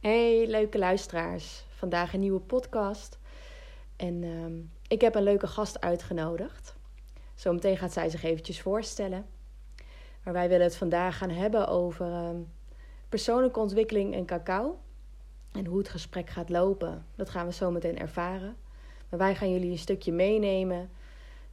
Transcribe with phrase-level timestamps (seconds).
[0.00, 1.64] Hey, leuke luisteraars.
[1.68, 3.18] Vandaag een nieuwe podcast.
[3.96, 4.52] En ehm,
[4.88, 6.76] ik heb een leuke gast uitgenodigd.
[7.34, 9.26] Zometeen gaat zij zich eventjes voorstellen.
[10.22, 12.36] Maar wij willen het vandaag gaan hebben over ehm,
[13.08, 14.78] persoonlijke ontwikkeling en cacao.
[15.52, 17.06] En hoe het gesprek gaat lopen.
[17.16, 18.56] Dat gaan we zo meteen ervaren.
[19.08, 20.90] Maar wij gaan jullie een stukje meenemen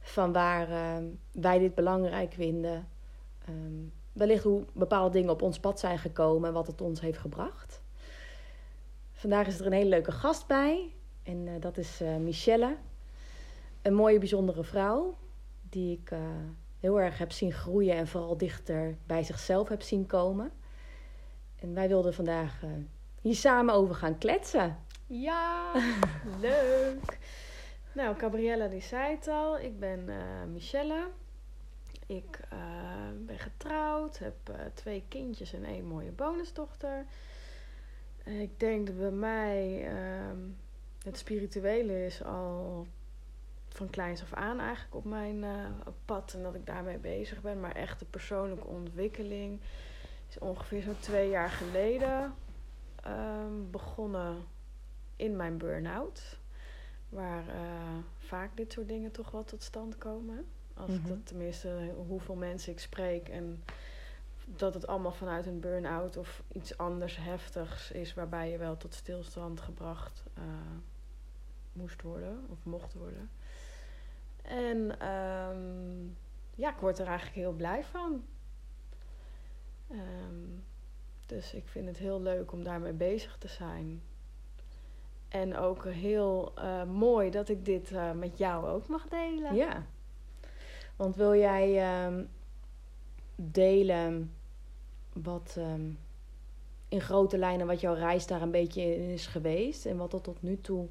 [0.00, 2.88] van waar ehm, wij dit belangrijk vinden.
[4.12, 7.84] Wellicht hoe bepaalde dingen op ons pad zijn gekomen en wat het ons heeft gebracht.
[9.26, 10.94] Vandaag is er een hele leuke gast bij.
[11.22, 12.76] En uh, dat is uh, Michelle.
[13.82, 15.16] Een mooie, bijzondere vrouw.
[15.70, 16.18] Die ik uh,
[16.80, 20.52] heel erg heb zien groeien en vooral dichter bij zichzelf heb zien komen.
[21.56, 22.62] En wij wilden vandaag
[23.20, 24.78] hier samen over gaan kletsen.
[25.06, 25.72] Ja,
[26.40, 27.18] leuk.
[27.92, 29.58] Nou, Gabriella die zei het al.
[29.58, 30.10] Ik ben
[30.52, 31.08] Michelle.
[32.06, 32.40] Ik
[33.26, 34.36] ben getrouwd, heb
[34.74, 37.06] twee kindjes en één mooie bonusdochter.
[38.26, 40.38] Ik denk dat bij mij uh,
[41.02, 42.86] het spirituele is al
[43.68, 45.66] van kleins af aan eigenlijk op mijn uh,
[46.04, 47.60] pad en dat ik daarmee bezig ben.
[47.60, 49.60] Maar echt de persoonlijke ontwikkeling
[50.28, 52.34] is ongeveer zo'n twee jaar geleden
[53.06, 54.44] uh, begonnen
[55.16, 56.38] in mijn burn-out.
[57.08, 60.46] Waar uh, vaak dit soort dingen toch wel tot stand komen.
[60.74, 61.08] Als mm -hmm.
[61.08, 63.62] dat tenminste hoeveel mensen ik spreek en
[64.46, 68.94] dat het allemaal vanuit een burn-out of iets anders heftigs is, waarbij je wel tot
[68.94, 70.44] stilstand gebracht uh,
[71.72, 73.30] moest worden of mocht worden.
[74.42, 76.16] En um,
[76.54, 78.24] ja, ik word er eigenlijk heel blij van.
[79.90, 80.64] Um,
[81.26, 84.02] dus ik vind het heel leuk om daarmee bezig te zijn.
[85.28, 89.54] En ook heel uh, mooi dat ik dit uh, met jou ook mag delen.
[89.54, 89.86] Ja.
[90.96, 92.28] Want wil jij um,
[93.34, 94.35] delen
[95.22, 95.98] wat um,
[96.88, 100.24] in grote lijnen wat jouw reis daar een beetje in is geweest en wat dat
[100.24, 100.86] tot nu toe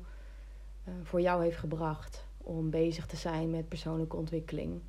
[0.87, 4.81] uh, voor jou heeft gebracht om bezig te zijn met persoonlijke ontwikkeling?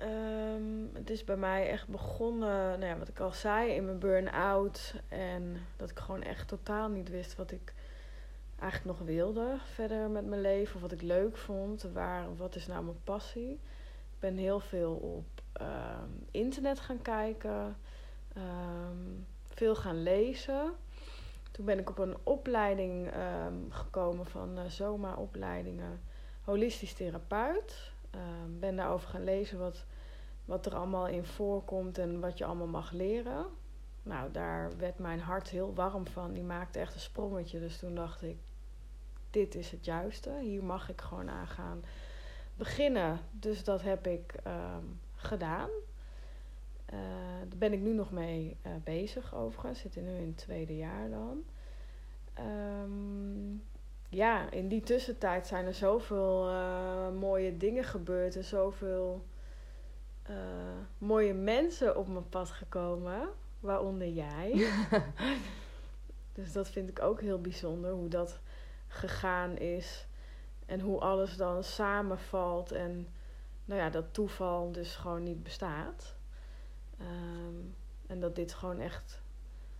[0.00, 3.98] Um, het is bij mij echt begonnen, nou ja, wat ik al zei, in mijn
[3.98, 4.94] burn-out.
[5.08, 7.74] En dat ik gewoon echt totaal niet wist wat ik
[8.58, 10.74] eigenlijk nog wilde verder met mijn leven.
[10.74, 11.82] Of wat ik leuk vond.
[11.92, 13.50] Waar, wat is nou mijn passie?
[13.50, 17.76] Ik ben heel veel op um, internet gaan kijken,
[18.36, 20.72] um, veel gaan lezen.
[21.50, 26.00] Toen ben ik op een opleiding um, gekomen van uh, Zoma-opleidingen,
[26.44, 27.92] holistisch therapeut.
[28.58, 29.84] ben daarover gaan lezen wat,
[30.44, 33.46] wat er allemaal in voorkomt en wat je allemaal mag leren.
[34.02, 36.32] Nou, daar werd mijn hart heel warm van.
[36.32, 37.60] Die maakte echt een sprongetje.
[37.60, 38.36] Dus toen dacht ik,
[39.30, 40.38] dit is het juiste.
[40.40, 41.84] Hier mag ik gewoon aan gaan
[42.54, 43.20] beginnen.
[43.30, 44.34] Dus dat heb ik
[45.24, 45.68] gedaan.
[46.92, 46.98] Uh,
[47.48, 49.80] daar ben ik nu nog mee uh, bezig overigens.
[49.80, 51.44] Zit nu in het tweede jaar dan.
[52.38, 53.62] Um,
[54.08, 59.24] ja, in die tussentijd zijn er zoveel uh, mooie dingen gebeurd en zoveel
[60.98, 63.28] mooie mensen op mijn pad gekomen,
[63.60, 64.68] waaronder jij.
[66.34, 68.40] dus dat vind ik ook heel bijzonder hoe dat
[68.88, 70.06] gegaan is
[70.66, 73.08] en hoe alles dan samenvalt en
[73.64, 76.14] nou ja, dat toeval dus gewoon niet bestaat.
[77.00, 77.74] Um,
[78.06, 79.22] en dat dit gewoon echt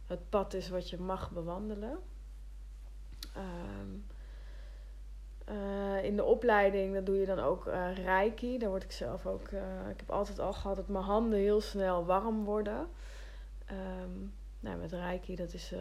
[0.06, 1.98] het pad is wat je mag bewandelen.
[3.36, 4.06] Um,
[5.48, 8.58] uh, in de opleiding, dat doe je dan ook uh, reiki.
[8.58, 9.50] Daar word ik zelf ook.
[9.50, 12.88] Uh, ik heb altijd al gehad dat mijn handen heel snel warm worden.
[13.70, 15.74] Um, nou, met reiki, dat is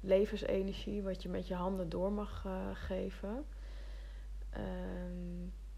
[0.00, 3.44] levensenergie wat je met je handen door mag geven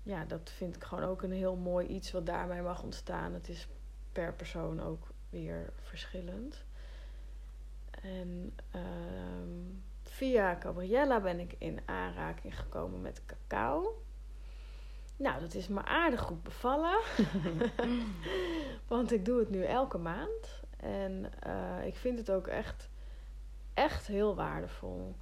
[0.08, 3.32] ja, dat vind ik gewoon ook een heel mooi iets wat daarbij mag ontstaan.
[3.32, 3.68] Het is
[4.12, 6.64] per persoon ook weer verschillend.
[7.90, 14.02] En um, via Gabriella ben ik in aanraking gekomen met cacao.
[15.16, 16.98] Nou, dat is me aardig goed bevallen.
[18.88, 20.62] Want ik doe het nu elke maand.
[20.76, 22.88] En uh, ik vind het ook echt,
[23.74, 25.16] echt heel waardevol.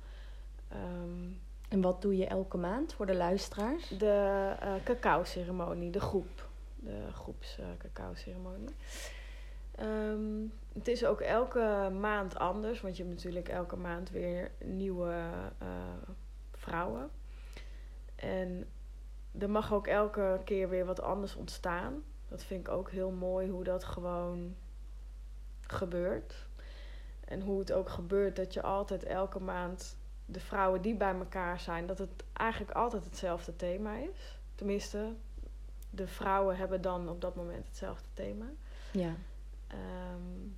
[0.72, 3.88] Um, en wat doe je elke maand voor de luisteraars?
[3.88, 6.48] De uh, cacao-ceremonie, de groep.
[6.76, 8.74] De groeps uh, cacao-ceremonie.
[9.80, 15.14] Um, het is ook elke maand anders, want je hebt natuurlijk elke maand weer nieuwe
[15.62, 15.68] uh,
[16.52, 17.10] vrouwen.
[18.16, 18.68] En
[19.38, 22.02] er mag ook elke keer weer wat anders ontstaan.
[22.28, 24.54] Dat vind ik ook heel mooi hoe dat gewoon
[25.60, 26.46] gebeurt.
[27.24, 29.96] En hoe het ook gebeurt dat je altijd elke maand
[30.26, 34.38] de vrouwen die bij elkaar zijn, dat het eigenlijk altijd hetzelfde thema is.
[34.54, 35.12] Tenminste,
[35.90, 38.46] de vrouwen hebben dan op dat moment hetzelfde thema.
[38.92, 39.14] Ja.
[39.72, 40.56] Um,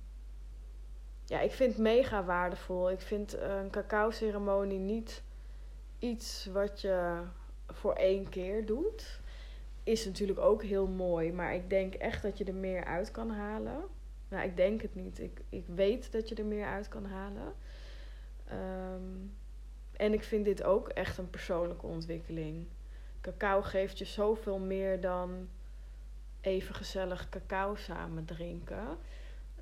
[1.25, 2.91] ja, ik vind het mega waardevol.
[2.91, 5.23] Ik vind een cacao-ceremonie niet
[5.99, 7.21] iets wat je
[7.67, 9.19] voor één keer doet.
[9.83, 13.29] Is natuurlijk ook heel mooi, maar ik denk echt dat je er meer uit kan
[13.29, 13.83] halen.
[14.27, 15.19] Nou, ik denk het niet.
[15.19, 17.53] Ik, ik weet dat je er meer uit kan halen.
[18.45, 19.27] Ehm,
[19.99, 22.67] en ik vind dit ook echt een persoonlijke ontwikkeling.
[23.21, 25.49] Cacao geeft je zoveel meer dan
[26.41, 28.87] even gezellig cacao samen drinken.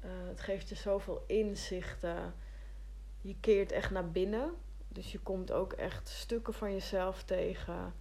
[0.06, 2.34] Uh, het geeft je zoveel inzichten.
[3.22, 4.52] Je keert echt naar binnen.
[4.88, 7.94] Dus je komt ook echt stukken van jezelf tegen.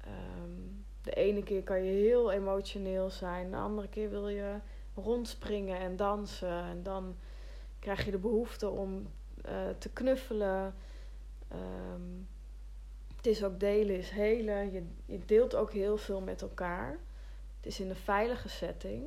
[0.00, 0.60] Ehm,
[1.02, 3.50] de ene keer kan je heel emotioneel zijn.
[3.50, 4.56] De andere keer wil je
[4.94, 6.62] rondspringen en dansen.
[6.62, 7.16] En dan
[7.78, 9.08] krijg je de behoefte om
[9.48, 10.74] uh, te knuffelen.
[11.54, 12.28] Um,
[13.16, 14.72] het is ook delen, is helen.
[14.72, 16.98] Je, je deelt ook heel veel met elkaar.
[17.56, 19.04] Het is in een veilige setting.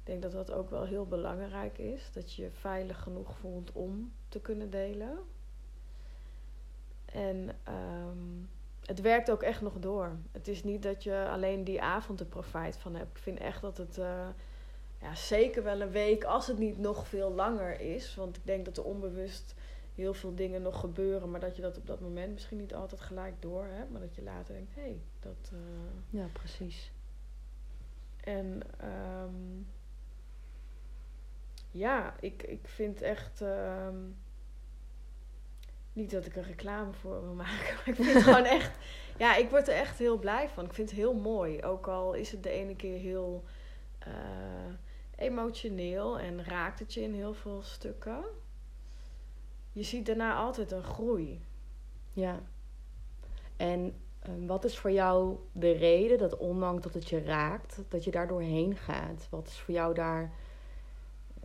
[0.00, 2.10] Ik denk dat dat ook wel heel belangrijk is.
[2.12, 5.18] Dat je je veilig genoeg voelt om te kunnen delen.
[7.04, 8.48] En um,
[8.84, 10.16] het werkt ook echt nog door.
[10.32, 13.16] Het is niet dat je alleen die avond er profijt van hebt.
[13.16, 14.28] Ik vind echt dat het uh,
[15.00, 18.14] ja, zeker wel een week, als het niet nog veel langer is.
[18.14, 19.54] Want ik denk dat er onbewust
[19.96, 23.00] heel veel dingen nog gebeuren, maar dat je dat op dat moment misschien niet altijd
[23.00, 25.50] gelijk door hebt, maar dat je later denkt, hé, hey, dat.
[25.52, 25.58] Uh...
[26.20, 26.92] Ja, precies.
[28.20, 28.62] En
[29.24, 29.66] um,
[31.70, 33.40] ja, ik, ik vind echt.
[33.40, 34.16] Um,
[35.92, 38.78] niet dat ik er reclame voor wil maken, maar ik vind het gewoon echt.
[39.18, 40.64] Ja, ik word er echt heel blij van.
[40.64, 41.62] Ik vind het heel mooi.
[41.62, 43.44] Ook al is het de ene keer heel
[44.06, 44.74] uh,
[45.16, 48.24] emotioneel en raakt het je in heel veel stukken
[49.76, 51.40] je ziet daarna altijd een groei.
[52.12, 52.40] Ja.
[53.56, 53.94] En
[54.28, 58.10] um, wat is voor jou de reden dat ondanks dat het je raakt, dat je
[58.10, 59.26] daar doorheen gaat?
[59.30, 60.32] Wat is voor jou daar,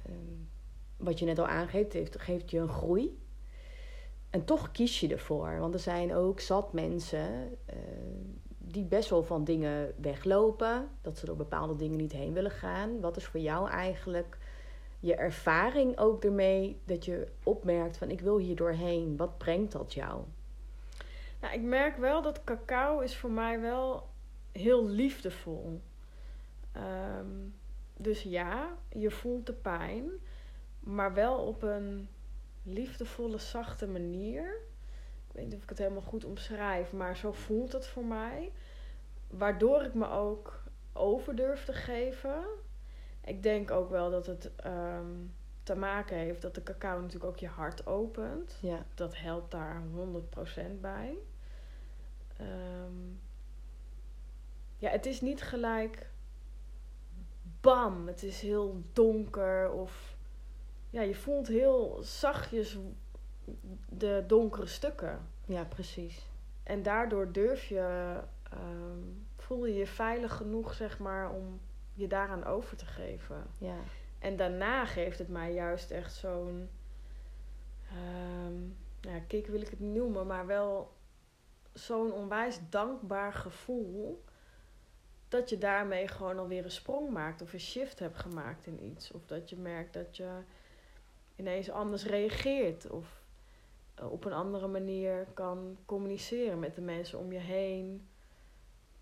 [0.10, 0.50] um,
[0.98, 3.20] wat je net al aangeeft, geeft je een groei?
[4.30, 5.60] En toch kies je ervoor.
[5.60, 7.76] Want er zijn ook zat mensen uh,
[8.58, 10.88] die best wel van dingen weglopen.
[11.02, 13.00] Dat ze door bepaalde dingen niet heen willen gaan.
[13.00, 14.38] Wat is voor jou eigenlijk
[15.02, 19.18] je ervaring ook ermee dat je opmerkt van ik wil hier doorheen.
[19.18, 20.24] Wat brengt dat jou?
[21.42, 24.10] Nou, ik merk wel dat cacao is voor mij wel
[24.52, 25.82] heel liefdevol.
[26.78, 27.56] Um,
[27.98, 30.10] dus ja, je voelt de pijn,
[30.80, 32.10] maar wel op een
[32.64, 34.58] liefdevolle, zachte manier.
[35.28, 38.52] Ik weet niet of ik het helemaal goed omschrijf, maar zo voelt het voor mij.
[39.28, 40.64] Waardoor ik me ook
[40.94, 42.44] over durf te geven
[43.32, 45.34] ik denk ook wel dat het um,
[45.64, 48.58] te maken heeft dat de cacao natuurlijk ook je hart opent.
[48.62, 48.86] Ja.
[48.94, 51.18] Dat helpt daar 100% bij.
[52.42, 53.20] Um,
[54.78, 56.10] ja, het is niet gelijk
[57.62, 60.16] bam, het is heel donker of
[60.90, 62.78] ja, je voelt heel zachtjes
[63.90, 65.28] de donkere stukken.
[65.46, 66.30] Ja, precies.
[66.64, 68.18] En daardoor durf je,
[68.54, 71.60] um, voel je je veilig genoeg, zeg maar, om
[72.02, 73.44] je daaraan over te geven.
[73.58, 73.78] Ja.
[74.20, 76.70] En daarna geeft het mij juist echt zo'n.
[78.46, 80.94] Um, ja, kick wil ik het niet noemen, maar wel
[81.74, 84.24] zo'n onwijs dankbaar gevoel.
[85.28, 89.12] Dat je daarmee gewoon alweer een sprong maakt of een shift hebt gemaakt in iets.
[89.12, 90.30] Of dat je merkt dat je
[91.36, 92.90] ineens anders reageert.
[92.90, 93.24] Of
[93.96, 98.08] eh, op een andere manier kan communiceren met de mensen om je heen.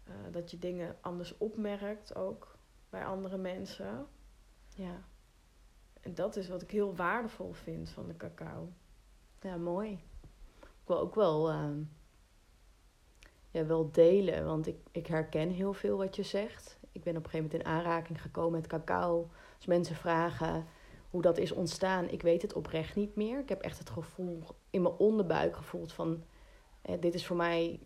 [0.07, 2.57] Uh, dat je dingen anders opmerkt ook
[2.89, 4.07] bij andere mensen.
[4.75, 5.03] Ja.
[6.01, 8.71] En dat is wat ik heel waardevol vind van de cacao.
[9.41, 9.91] Ja, mooi.
[10.59, 11.69] Ik wil ook wel, uh,
[13.51, 16.79] ja, wel delen, want ik, ik herken heel veel wat je zegt.
[16.91, 19.29] Ik ben op een gegeven moment in aanraking gekomen met cacao.
[19.55, 20.65] Als mensen vragen
[21.09, 23.39] hoe dat is ontstaan, ik weet het oprecht niet meer.
[23.39, 26.23] Ik heb echt het gevoel in mijn onderbuik gevoeld van,
[26.81, 27.79] eh, dit is voor mij,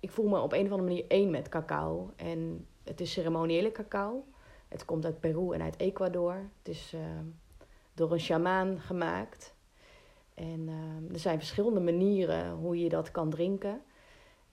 [0.00, 2.12] ik voel me op een of andere manier één met cacao.
[2.16, 4.24] En het is ceremoniële cacao.
[4.68, 6.34] Het komt uit Peru en uit Ecuador.
[6.34, 7.00] Het is uh,
[7.94, 9.54] door een shamaan gemaakt.
[10.34, 13.82] En uh, er zijn verschillende manieren hoe je dat kan drinken.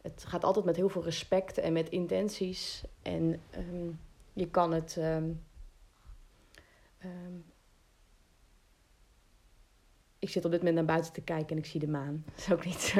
[0.01, 2.83] Het gaat altijd met heel veel respect en met intenties.
[3.01, 3.99] En um,
[4.33, 4.99] je kan het
[10.25, 12.23] ik zit op dit moment naar buiten te kijken en ik zie de maan.
[12.25, 12.93] Dat is ook niet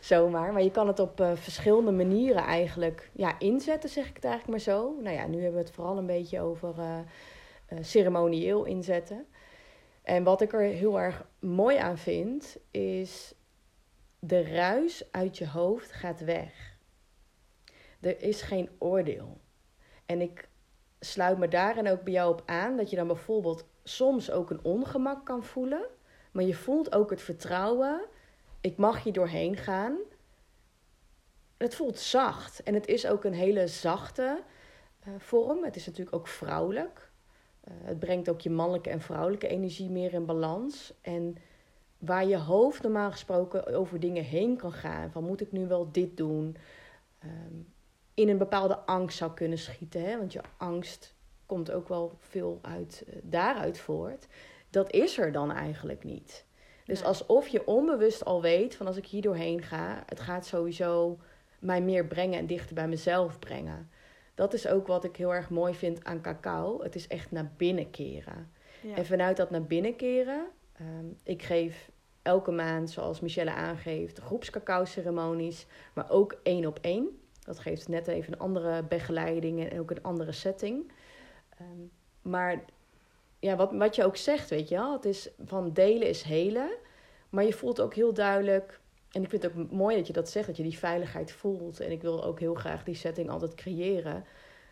[0.00, 0.52] zomaar.
[0.52, 4.52] Maar je kan het op uh, verschillende manieren eigenlijk ja, inzetten, zeg ik het eigenlijk
[4.52, 4.96] maar zo.
[5.00, 6.98] Nou ja, nu hebben we het vooral een beetje over uh,
[7.80, 9.26] ceremonieel inzetten.
[10.02, 13.34] En wat ik er heel erg mooi aan vind, is
[14.18, 16.78] de ruis uit je hoofd gaat weg.
[18.00, 19.40] Er is geen oordeel.
[20.06, 20.48] En ik
[21.00, 24.64] sluit me daarin ook bij jou op aan dat je dan bijvoorbeeld soms ook een
[24.64, 25.86] ongemak kan voelen
[26.36, 28.04] Maar je voelt ook het vertrouwen.
[28.60, 29.96] Ik mag hier doorheen gaan.
[31.56, 32.62] Het voelt zacht.
[32.62, 34.42] En het is ook een hele zachte
[35.06, 35.64] uh, vorm.
[35.64, 37.10] Het is natuurlijk ook vrouwelijk.
[37.68, 40.92] Uh, het brengt ook je mannelijke en vrouwelijke energie meer in balans.
[41.00, 41.36] En
[41.98, 45.10] waar je hoofd normaal gesproken over dingen heen kan gaan.
[45.10, 46.56] Van moet ik nu wel dit doen?
[47.24, 47.72] Um,
[48.14, 50.04] in een bepaalde angst zou kunnen schieten.
[50.04, 50.18] Hè?
[50.18, 51.14] Want je angst
[51.46, 54.26] komt ook wel veel uit, uh, daaruit voort.
[54.76, 56.44] Dat is er dan eigenlijk niet.
[56.84, 57.08] Dus nee.
[57.08, 61.18] alsof je onbewust al weet van als ik hier doorheen ga, het gaat sowieso
[61.58, 63.90] mij meer brengen en dichter bij mezelf brengen.
[64.34, 66.82] Dat is ook wat ik heel erg mooi vind aan cacao.
[66.82, 68.50] Het is echt naar binnen keren.
[68.80, 68.94] Ja.
[68.94, 70.46] En vanuit dat naar binnen keren,
[70.80, 71.90] um, ik geef
[72.22, 77.20] elke maand, zoals Michelle aangeeft, groepscacao-ceremonies, maar ook één op één.
[77.44, 80.92] Dat geeft net even een andere begeleiding en ook een andere setting.
[81.60, 81.90] Um,
[82.22, 82.64] maar
[83.46, 86.70] ja, wat, wat je ook zegt, weet je wel, het is van delen is helen.
[87.30, 90.30] Maar je voelt ook heel duidelijk, en ik vind het ook mooi dat je dat
[90.30, 91.80] zegt, dat je die veiligheid voelt.
[91.80, 94.24] En ik wil ook heel graag die setting altijd creëren.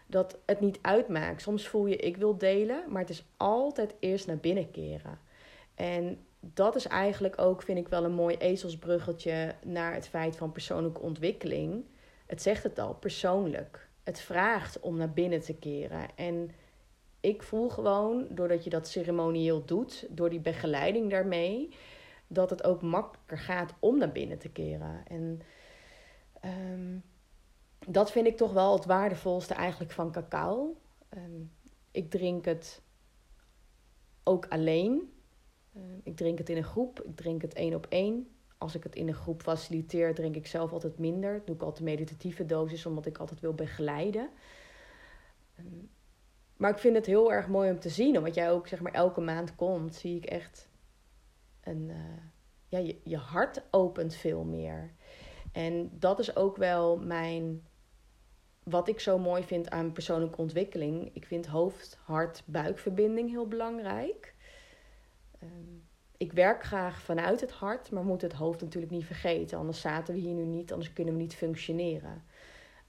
[0.06, 1.42] Dat het niet uitmaakt.
[1.42, 5.18] Soms voel je, ik wil delen, maar het is altijd eerst naar binnen keren.
[5.74, 10.52] En dat is eigenlijk ook, vind ik wel een mooi ezelsbruggetje naar het feit van
[10.52, 11.84] persoonlijke ontwikkeling.
[12.26, 13.88] Het zegt het al, persoonlijk.
[14.02, 16.08] Het vraagt om naar binnen te keren.
[16.14, 16.50] En
[17.24, 21.68] ik voel gewoon, doordat je dat ceremonieel doet, door die begeleiding daarmee,
[22.26, 25.02] dat het ook makkelijker gaat om naar binnen te keren.
[25.06, 25.40] En
[26.44, 27.02] um,
[27.86, 30.76] dat vind ik toch wel het waardevolste eigenlijk van cacao.
[31.16, 31.52] Um,
[31.90, 32.82] ik drink het
[34.24, 35.12] ook alleen.
[35.76, 38.28] Uh, ik drink het in een groep, ik drink het één op één.
[38.58, 41.42] Als ik het in een groep faciliteer, drink ik zelf altijd minder.
[41.44, 44.28] Doe ik altijd meditatieve dosis, omdat ik altijd wil begeleiden.
[46.56, 48.18] Maar ik vind het heel erg mooi om te zien.
[48.18, 50.68] Omdat jij ook zeg maar elke maand komt, zie ik echt
[51.60, 51.88] een.
[51.88, 51.96] Uh,
[52.68, 54.94] ja, je, je hart opent veel meer.
[55.52, 57.66] En dat is ook wel mijn.
[58.62, 61.10] Wat ik zo mooi vind aan persoonlijke ontwikkeling.
[61.12, 64.34] Ik vind hoofd-hart-buikverbinding heel belangrijk.
[65.42, 65.84] Um,
[66.16, 69.58] ik werk graag vanuit het hart, maar moet het hoofd natuurlijk niet vergeten.
[69.58, 72.24] Anders zaten we hier nu niet, anders kunnen we niet functioneren.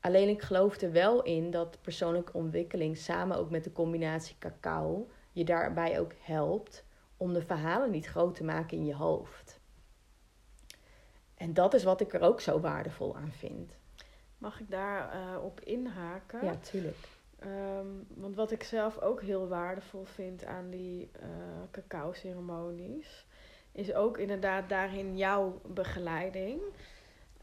[0.05, 5.09] Alleen ik geloof er wel in dat persoonlijke ontwikkeling samen ook met de combinatie cacao
[5.31, 6.85] je daarbij ook helpt
[7.17, 9.59] om de verhalen niet groot te maken in je hoofd.
[11.35, 13.75] En dat is wat ik er ook zo waardevol aan vind.
[14.37, 16.45] Mag ik daar uh, op inhaken?
[16.45, 17.07] Ja, tuurlijk.
[17.43, 21.27] Um, want wat ik zelf ook heel waardevol vind aan die uh,
[21.71, 23.25] cacao-ceremonies,
[23.71, 26.61] is ook inderdaad daarin jouw begeleiding.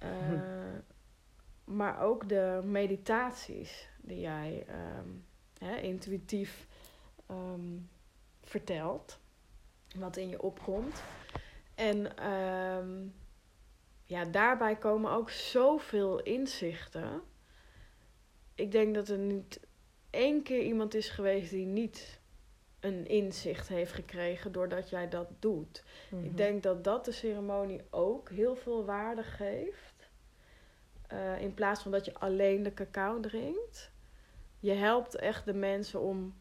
[0.02, 0.90] Uh, hm
[1.64, 4.66] maar ook de meditaties die jij
[4.98, 5.24] um,
[5.58, 6.66] hè, intuïtief
[7.30, 7.88] um,
[8.40, 9.18] vertelt,
[9.96, 11.02] wat in je opkomt.
[11.74, 13.14] En um,
[14.04, 17.22] ja, daarbij komen ook zoveel inzichten.
[18.54, 19.60] Ik denk dat er niet
[20.10, 22.20] één keer iemand is geweest die niet
[22.80, 25.84] een inzicht heeft gekregen doordat jij dat doet.
[26.10, 26.34] Ik mhm.
[26.34, 29.91] denk dat dat de ceremonie ook heel veel waarde geeft
[31.12, 33.90] uh, in plaats van dat je alleen de cacao drinkt.
[34.58, 36.34] Je helpt echt de mensen om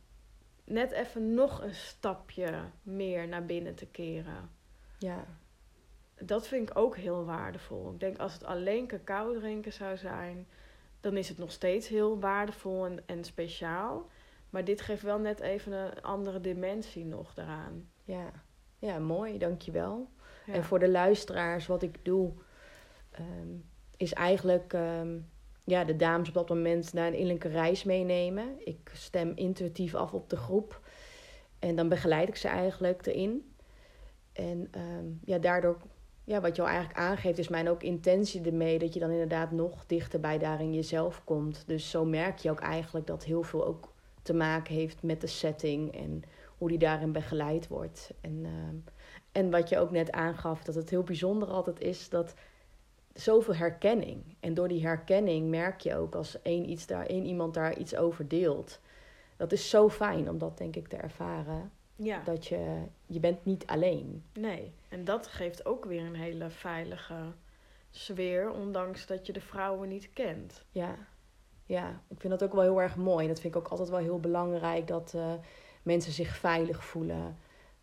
[0.64, 4.50] net even nog een stapje meer naar binnen te keren.
[4.98, 5.26] Ja.
[6.16, 7.92] Dat vind ik ook heel waardevol.
[7.94, 10.48] Ik denk als het alleen cacao drinken zou zijn,
[11.00, 14.10] dan is het nog steeds heel waardevol en, en speciaal.
[14.50, 17.90] Maar dit geeft wel net even een andere dimensie nog eraan.
[18.04, 18.32] Ja,
[18.80, 20.10] ja mooi, dankjewel.
[20.46, 20.54] Ja.
[20.54, 22.34] En voor de luisteraars, wat ik doe.
[23.20, 23.71] Um,
[24.02, 25.30] is eigenlijk um,
[25.64, 28.68] ja, de dames op dat moment naar een innerlijke reis meenemen.
[28.68, 30.82] Ik stem intuïtief af op de groep.
[31.60, 33.54] En dan begeleid ik ze eigenlijk erin.
[34.34, 35.78] En um, ja, daardoor,
[36.24, 39.52] ja, wat je al eigenlijk aangeeft, is mijn ook intentie ermee dat je dan inderdaad
[39.52, 41.64] nog dichter bij daarin jezelf komt.
[41.68, 45.28] Dus zo merk je ook eigenlijk dat heel veel ook te maken heeft met de
[45.28, 46.24] setting en
[46.58, 48.14] hoe die daarin begeleid wordt.
[48.22, 48.84] En, um,
[49.32, 52.34] en wat je ook net aangaf, dat het heel bijzonder altijd is dat
[53.14, 54.24] zoveel herkenning.
[54.40, 57.96] En door die herkenning merk je ook als één, iets daar, één iemand daar iets
[57.96, 58.80] over deelt.
[59.38, 61.72] Dat is zo fijn om dat denk ik te ervaren.
[61.96, 62.24] Ja.
[62.24, 64.24] Dat je, je bent niet alleen.
[64.34, 67.34] Nee, en dat geeft ook weer een hele veilige
[67.90, 70.66] sfeer, ondanks dat je de vrouwen niet kent.
[70.72, 70.96] Ja,
[71.66, 72.02] ja.
[72.08, 73.28] ik vind dat ook wel heel erg mooi.
[73.28, 75.34] Dat vind ik ook altijd wel heel belangrijk, dat uh,
[75.84, 77.38] mensen zich veilig voelen.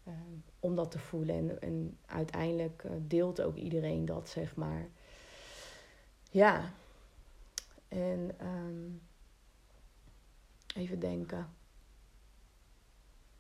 [0.09, 0.15] Uh,
[0.61, 1.37] om dat te voelen.
[1.37, 4.89] En, en uiteindelijk uh, deelt ook iedereen dat, zeg maar.
[6.29, 6.73] Ja.
[7.89, 9.03] En um,
[10.77, 11.57] even denken.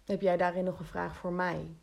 [0.05, 1.77] Heb jij daarin nog een vraag voor mij?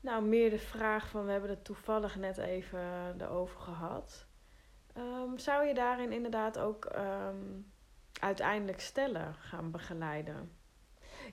[0.00, 4.26] Nou, meer de vraag van, we hebben het toevallig net even erover gehad.
[4.92, 7.60] Ehm, zou je daarin inderdaad ook ehm,
[8.20, 10.52] uiteindelijk stellen gaan begeleiden?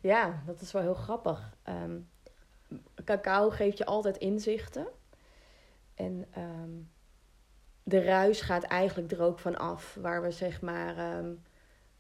[0.02, 1.54] Ja, dat is wel heel grappig.
[1.64, 2.00] Ehm,
[3.04, 4.88] cacao geeft je altijd inzichten.
[5.96, 6.28] En
[7.84, 9.98] de ruis gaat eigenlijk er ook van af.
[10.02, 11.24] Waar we zeg maar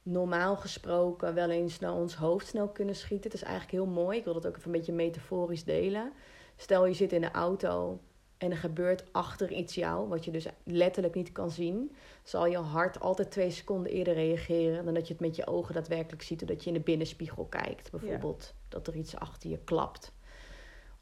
[0.04, 3.32] normaal gesproken wel eens naar ons hoofd snel kunnen schieten.
[3.32, 4.18] Het is eigenlijk heel mooi.
[4.18, 6.12] Ik wil dat ook even een beetje metaforisch delen.
[6.56, 8.00] Stel je zit in de auto
[8.38, 12.58] en er gebeurt achter iets jou, wat je dus letterlijk niet kan zien, zal je
[12.58, 16.40] hart altijd twee seconden eerder reageren dan dat je het met je ogen daadwerkelijk ziet,
[16.40, 17.92] doordat je in de binnenspiegel kijkt.
[17.92, 20.12] Bijvoorbeeld dat er iets achter je klapt.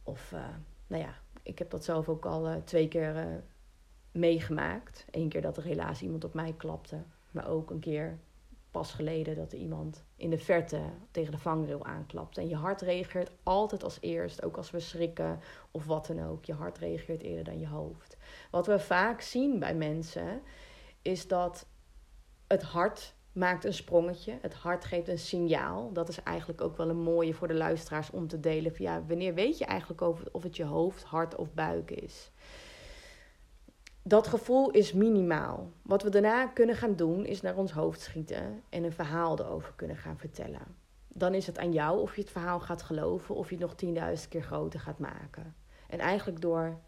[0.04, 0.46] Of, uh,
[0.88, 3.24] nou ja, ik heb dat zelf ook al uh, twee keer uh,
[4.12, 5.06] meegemaakt.
[5.12, 8.20] Eén keer dat er helaas iemand op mij klapte, maar ook een keer
[8.72, 12.38] pas geleden dat er iemand in de verte tegen de vangrail aanklapt.
[12.38, 15.40] En je hart reageert altijd als eerst, ook als we schrikken
[15.72, 16.46] of wat dan ook.
[16.46, 18.18] Je hart reageert eerder dan je hoofd.
[18.52, 20.42] Wat we vaak zien bij mensen
[21.02, 21.66] is dat
[22.48, 24.38] het hart maakt een sprongetje.
[24.42, 25.94] Het hart geeft een signaal.
[25.94, 28.76] Dat is eigenlijk ook wel een mooie voor de luisteraars om te delen.
[28.76, 30.02] Van ja, wanneer weet je eigenlijk
[30.32, 32.31] of het je hoofd, hart of buik is?
[34.04, 35.72] Dat gevoel is minimaal.
[35.82, 39.74] Wat we daarna kunnen gaan doen, is naar ons hoofd schieten en een verhaal erover
[39.76, 40.76] kunnen gaan vertellen.
[41.08, 43.76] Dan is het aan jou of je het verhaal gaat geloven of je het nog
[43.76, 45.56] tienduizend keer groter gaat maken.
[45.88, 46.80] En eigenlijk door,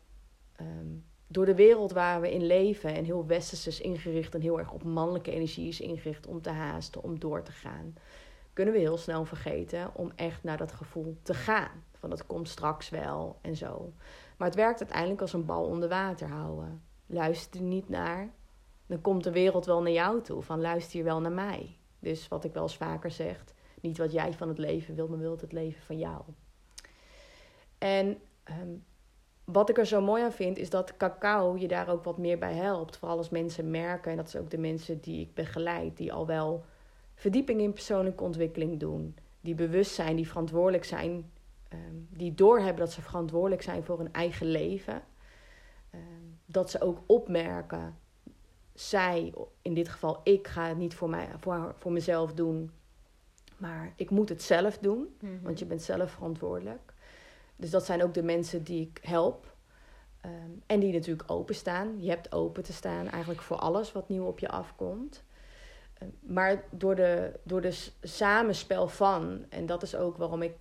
[0.55, 0.87] ehm,
[1.27, 4.71] door de wereld waar we in leven en heel westers is ingericht en heel erg
[4.71, 7.95] op mannelijke energie is ingericht om te haasten, om door te gaan,
[8.53, 11.83] kunnen we heel snel vergeten om echt naar dat gevoel te gaan.
[11.91, 13.93] Van dat komt straks wel en zo.
[14.37, 16.81] Maar het werkt uiteindelijk als een bal onder water houden
[17.13, 18.29] luister er niet naar,
[18.85, 20.41] dan komt de wereld wel naar jou toe.
[20.41, 21.77] Van luister je wel naar mij.
[21.99, 23.43] Dus wat ik wel eens vaker zeg,
[23.81, 26.21] niet wat jij van het leven wilt, maar wilt het leven van jou.
[27.77, 28.69] En ehm,
[29.43, 32.37] wat ik er zo mooi aan vind, is dat cacao je daar ook wat meer
[32.37, 32.97] bij helpt.
[32.97, 36.25] Vooral als mensen merken, en dat zijn ook de mensen die ik begeleid, die al
[36.27, 36.65] wel
[37.15, 39.15] verdieping in persoonlijke ontwikkeling doen.
[39.41, 41.31] Die bewust zijn, die verantwoordelijk zijn,
[41.73, 45.01] um, die doorhebben dat ze verantwoordelijk zijn voor hun eigen leven.
[46.53, 47.97] Dat ze ook opmerken,
[48.73, 52.71] zij, in dit geval ik, ga het niet voor, mij, voor, voor mezelf doen,
[53.57, 55.41] maar ik moet het zelf doen, mhm.
[55.41, 56.93] want je bent zelf verantwoordelijk.
[57.55, 59.55] Dus dat zijn ook de mensen die ik help.
[60.21, 62.01] Ehm, en die natuurlijk openstaan.
[62.01, 65.23] Je hebt open te staan eigenlijk voor alles wat nieuw op je afkomt.
[65.93, 70.53] Ehm, maar door de, door de samenspel van, en dat is ook waarom ik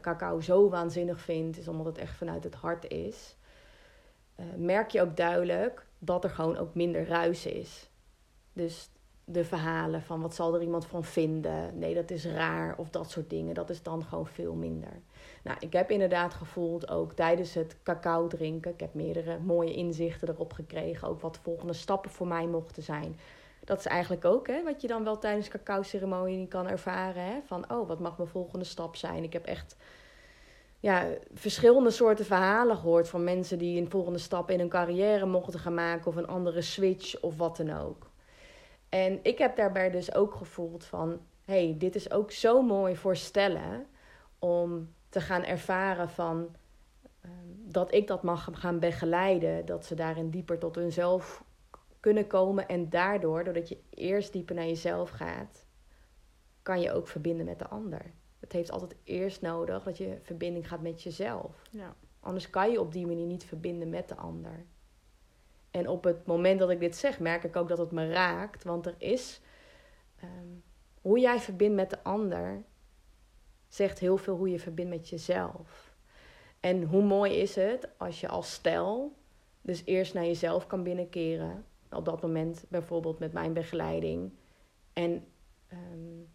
[0.00, 3.36] cacao zo waanzinnig vind, is omdat het echt vanuit het hart is.
[4.40, 7.90] Eh, merk je ook duidelijk dat er gewoon ook minder ruis is.
[8.52, 8.90] Dus
[9.24, 13.10] de verhalen van wat zal er iemand van vinden, nee dat is raar of dat
[13.10, 15.02] soort dingen, dat is dan gewoon veel minder.
[15.44, 20.28] Nou, ik heb inderdaad gevoeld ook tijdens het cacao drinken, ik heb meerdere mooie inzichten
[20.28, 23.18] erop gekregen, ook wat de volgende stappen voor mij mochten zijn.
[23.64, 27.24] Dat is eigenlijk ook hè, wat je dan wel tijdens de cacao-ceremonie kan ervaren.
[27.24, 27.40] Hè?
[27.44, 29.22] Van, oh, wat mag mijn volgende stap zijn?
[29.22, 29.76] Ik heb echt
[30.80, 35.60] ja, verschillende soorten verhalen gehoord van mensen die een volgende stap in hun carrière mochten
[35.60, 38.10] gaan maken of een andere switch of wat dan ook.
[38.88, 43.16] En ik heb daarbij dus ook gevoeld van, hey, dit is ook zo mooi voor
[43.16, 43.86] stellen
[44.38, 46.56] om te gaan ervaren van
[47.20, 51.44] ehm, dat ik dat mag gaan begeleiden, dat ze daarin dieper tot hunzelf
[52.00, 55.66] kunnen komen en daardoor, doordat je eerst dieper naar jezelf gaat,
[56.62, 60.68] kan je ook verbinden met de ander het heeft altijd eerst nodig dat je verbinding
[60.68, 61.62] gaat met jezelf.
[61.70, 61.94] Ja.
[62.20, 64.64] Anders kan je op die manier niet verbinden met de ander.
[65.70, 68.64] En op het moment dat ik dit zeg, merk ik ook dat het me raakt.
[68.64, 69.40] Want er is.
[70.16, 70.48] Ehm,
[71.00, 72.62] hoe jij verbindt met de ander,
[73.68, 75.94] zegt heel veel hoe je verbindt met jezelf.
[76.60, 79.12] En hoe mooi is het als je als stel
[79.62, 81.64] dus eerst naar jezelf kan binnenkeren.
[81.90, 84.32] Op dat moment bijvoorbeeld met mijn begeleiding.
[84.92, 85.24] En
[85.72, 86.28] um,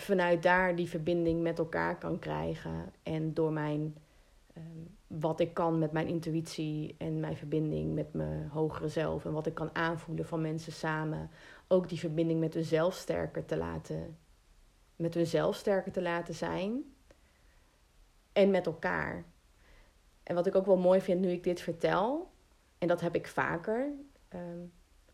[0.00, 2.92] vanuit daar die verbinding met elkaar kan krijgen.
[3.02, 3.96] En door mijn,
[4.54, 4.64] ehm,
[5.06, 9.24] wat ik kan met mijn intuïtie en mijn verbinding met mijn hogere zelf.
[9.24, 11.30] En wat ik kan aanvoelen van mensen samen.
[11.68, 14.16] Ook die verbinding met hunzelf sterker te laten.
[14.96, 16.82] Met hunzelf sterker te laten zijn.
[18.32, 19.24] En met elkaar.
[20.22, 22.30] En wat ik ook wel mooi vind nu ik dit vertel.
[22.78, 23.92] En dat heb ik vaker.
[24.28, 24.58] Ehm,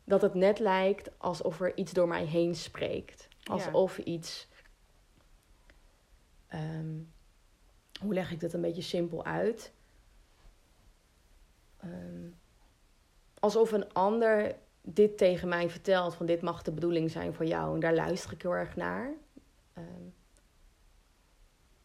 [0.04, 3.28] dat het net lijkt alsof er iets door mij heen spreekt.
[3.42, 4.48] Alsof iets
[6.54, 6.96] Ehm,
[8.00, 9.72] hoe leg ik dat een beetje simpel uit?
[11.76, 12.28] Ehm,
[13.38, 17.74] alsof een ander dit tegen mij vertelt: van dit mag de bedoeling zijn voor jou.
[17.74, 19.12] En daar luister ik heel erg naar.
[19.72, 20.02] Ehm,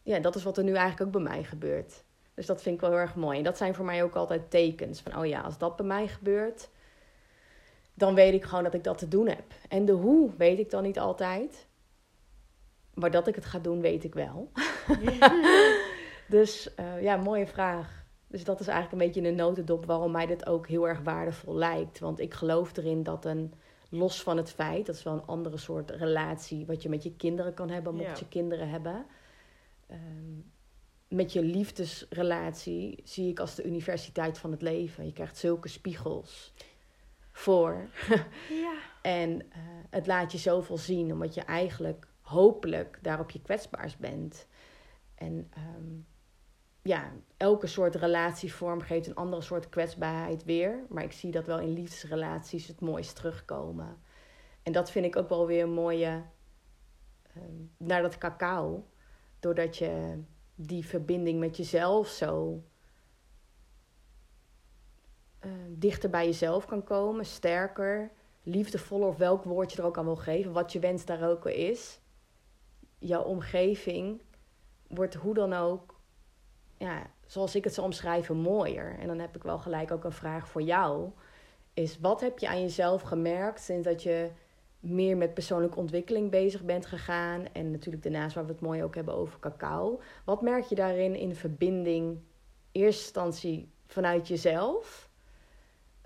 [0.02, 2.04] ja, dat is wat er nu eigenlijk ook bij mij gebeurt.
[2.34, 3.38] Dus dat vind ik wel heel erg mooi.
[3.38, 6.08] En dat zijn voor mij ook altijd tekens van, oh ja, als dat bij mij
[6.08, 6.68] gebeurt,
[7.94, 9.52] dan weet ik gewoon dat ik dat te doen heb.
[9.68, 11.68] En de hoe weet ik dan niet altijd.
[13.00, 14.52] Maar dat ik het ga doen, weet ik wel.
[16.28, 18.04] dus uh, ja, mooie vraag.
[18.26, 21.54] Dus dat is eigenlijk een beetje een notendop waarom mij dit ook heel erg waardevol
[21.54, 21.98] lijkt.
[21.98, 23.52] Want ik geloof erin dat een,
[23.88, 27.16] los van het feit, dat is wel een andere soort relatie wat je met je
[27.16, 29.06] kinderen kan hebben, mocht je kinderen hebben.
[29.90, 30.50] Um,
[31.08, 35.06] met je liefdesrelatie zie ik als de universiteit van het leven.
[35.06, 36.52] Je krijgt zulke spiegels
[37.32, 37.88] voor.
[38.48, 38.74] ja.
[39.02, 39.42] en uh,
[39.90, 44.46] het laat je zoveel zien, omdat je eigenlijk hopelijk daarop je kwetsbaars bent.
[45.14, 46.06] En um,
[46.82, 50.84] ja, elke soort relatievorm geeft een andere soort kwetsbaarheid weer.
[50.88, 53.98] Maar ik zie dat wel in liefdesrelaties het mooist terugkomen.
[54.62, 56.22] En dat vind ik ook wel weer een mooie.
[57.36, 58.86] Um, naar dat cacao.
[59.40, 60.22] Doordat je
[60.54, 62.62] die verbinding met jezelf zo
[65.40, 68.10] uh, dichter bij jezelf kan komen, sterker,
[68.42, 71.46] liefdevoller of welk woord je er ook aan wil geven, wat je wens daar ook
[71.46, 71.99] is.
[73.00, 74.20] Jouw omgeving
[74.88, 76.00] wordt hoe dan ook,
[76.76, 78.98] ja, zoals ik het zou omschrijven, mooier.
[78.98, 81.10] En dan heb ik wel gelijk ook een vraag voor jou.
[81.74, 84.30] Is wat heb je aan jezelf gemerkt sinds dat je
[84.80, 87.52] meer met persoonlijke ontwikkeling bezig bent gegaan.
[87.52, 90.00] En natuurlijk daarnaast waar we het mooi ook hebben over cacao.
[90.24, 92.18] Wat merk je daarin in verbinding,
[92.72, 95.08] eerste instantie vanuit jezelf?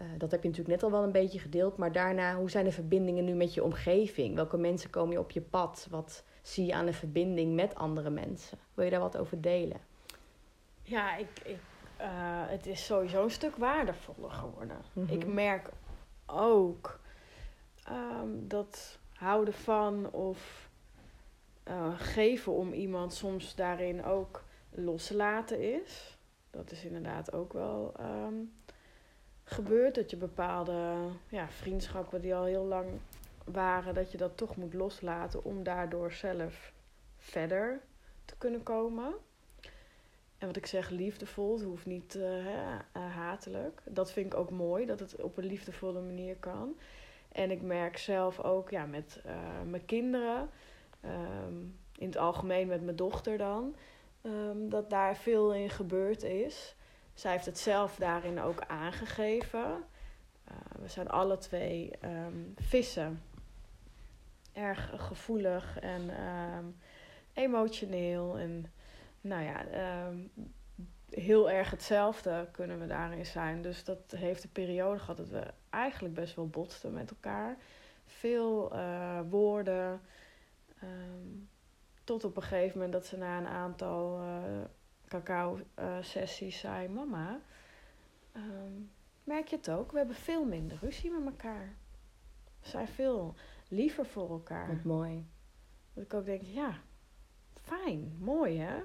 [0.03, 1.77] Uh, dat heb je natuurlijk net al wel een beetje gedeeld.
[1.77, 4.35] Maar daarna, hoe zijn de verbindingen nu met je omgeving?
[4.35, 5.87] Welke mensen komen je op je pad?
[5.91, 8.59] Wat zie je aan de verbinding met andere mensen?
[8.75, 9.81] Wil je daar wat over delen?
[10.83, 11.59] Ja, ik, ik
[12.01, 12.07] uh,
[12.47, 14.77] het is sowieso een stuk waardevoller geworden.
[14.93, 15.17] Mm -hmm.
[15.17, 15.69] Ik merk
[16.27, 17.01] ook
[17.91, 20.69] um, dat houden van of
[21.69, 26.19] uh, geven om iemand soms daarin ook loslaten is.
[26.51, 28.53] Dat is inderdaad ook wel um,
[29.45, 29.95] gebeurd.
[29.95, 30.95] Dat je bepaalde
[31.29, 32.87] ja, vriendschappen die al heel lang
[33.45, 36.73] waren, dat je dat toch moet loslaten om daardoor zelf
[37.17, 37.81] verder
[38.25, 39.15] te kunnen komen.
[40.39, 42.47] En wat ik zeg, liefdevol, het hoeft niet uh,
[42.93, 43.81] hatelijk.
[43.85, 46.77] Dat vind ik ook mooi, dat het op een liefdevolle manier kan.
[47.33, 49.33] En ik merk zelf ook ja, met uh,
[49.67, 50.51] mijn kinderen,
[51.05, 53.77] um, in het algemeen met mijn dochter dan,
[54.23, 56.77] um, dat daar veel in gebeurd is.
[57.15, 59.85] Zij heeft het zelf daarin ook aangegeven.
[60.49, 63.23] Uh, we zijn alle twee um, vissen.
[64.55, 66.11] Erg gevoelig en
[67.33, 68.39] emotioneel.
[68.39, 68.73] En
[69.21, 69.65] nou ja,
[71.11, 73.63] heel erg hetzelfde kunnen we daarin zijn.
[73.63, 77.57] Dus dat heeft een periode gehad dat we eigenlijk best wel botsten met elkaar.
[78.07, 80.01] Veel uh, woorden.
[80.83, 81.49] Um,
[82.05, 84.61] tot op een gegeven moment dat ze na een aantal uh,
[85.09, 87.41] cacao-sessies zei: Mama,
[89.25, 89.93] merk je het ook?
[89.93, 91.75] We hebben veel minder ruzie met elkaar.
[92.61, 93.35] We zijn veel
[93.75, 94.69] liever voor elkaar.
[94.69, 95.27] Wat mooi.
[95.93, 96.79] Dat ik ook denk: ja,
[97.55, 98.83] fijn, mooi hè?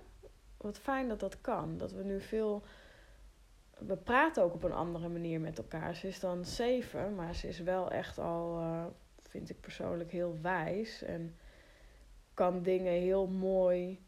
[0.57, 1.77] Wat fijn dat dat kan.
[1.77, 2.63] Dat we nu veel
[3.79, 5.95] we praten ook op een andere manier met elkaar.
[5.95, 8.85] Ze is dan zeven, maar ze is wel echt al, uh,
[9.23, 11.01] vind ik persoonlijk, heel wijs.
[11.01, 11.35] En
[12.33, 13.99] kan dingen heel mooi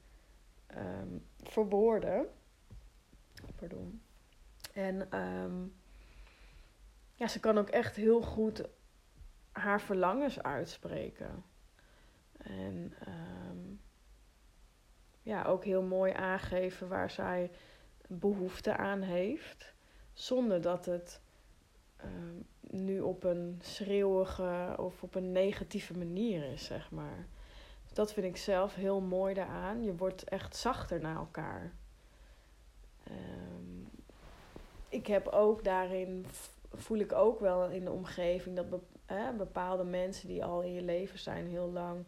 [0.77, 2.27] um, verwoorden.
[3.55, 4.01] Pardon.
[4.73, 5.73] En um,
[7.13, 8.63] ja, ze kan ook echt heel goed
[9.51, 11.43] haar verlangens uitspreken.
[12.37, 13.81] En um,
[15.21, 17.51] ja, ook heel mooi aangeven waar zij
[18.07, 19.73] behoefte aan heeft,
[20.13, 21.21] zonder dat het
[21.97, 22.05] uh,
[22.61, 27.27] nu op een schreeuwige of op een negatieve manier is, zeg maar.
[27.93, 29.83] Dat vind ik zelf heel mooi daaraan.
[29.83, 31.73] Je wordt echt zachter naar elkaar.
[33.07, 33.89] Um,
[34.89, 36.25] ik heb ook daarin,
[36.73, 38.69] voel ik ook wel in de omgeving dat
[39.37, 42.05] bepaalde mensen die al in je leven zijn heel lang,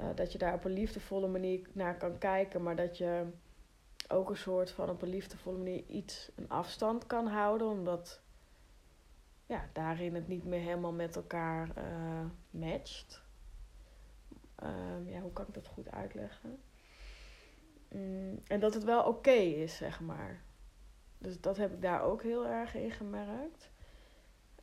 [0.00, 3.26] uh, dat je daar op een liefdevolle manier naar kan kijken, maar dat je
[4.08, 8.20] ook een soort van op een liefdevolle manier iets een afstand kan houden, omdat
[9.46, 13.22] ja, daarin het niet meer helemaal met elkaar uh, matcht.
[14.62, 16.62] Um, ja, hoe kan ik dat goed uitleggen?
[17.88, 20.42] Mm, en dat het wel oké is, zeg maar.
[21.18, 23.70] Dus dat heb ik daar ook heel erg in gemerkt.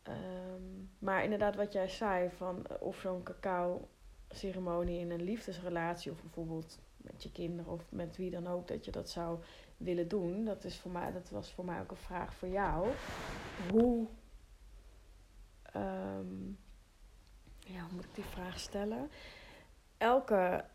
[0.08, 6.80] Um, maar inderdaad, wat jij zei, van of zo'n cacao-ceremonie in een liefdesrelatie, of bijvoorbeeld
[6.98, 9.40] met je kinderen of met wie dan ook dat je dat zou
[9.78, 10.46] willen doen.
[10.46, 12.88] Dat, is voor mij, dat was voor mij ook een vraag voor jou.
[13.72, 14.08] Hoe,
[15.76, 16.58] um,
[17.60, 19.12] ja, hoe moet ik die vraag stellen?
[19.98, 20.66] Elke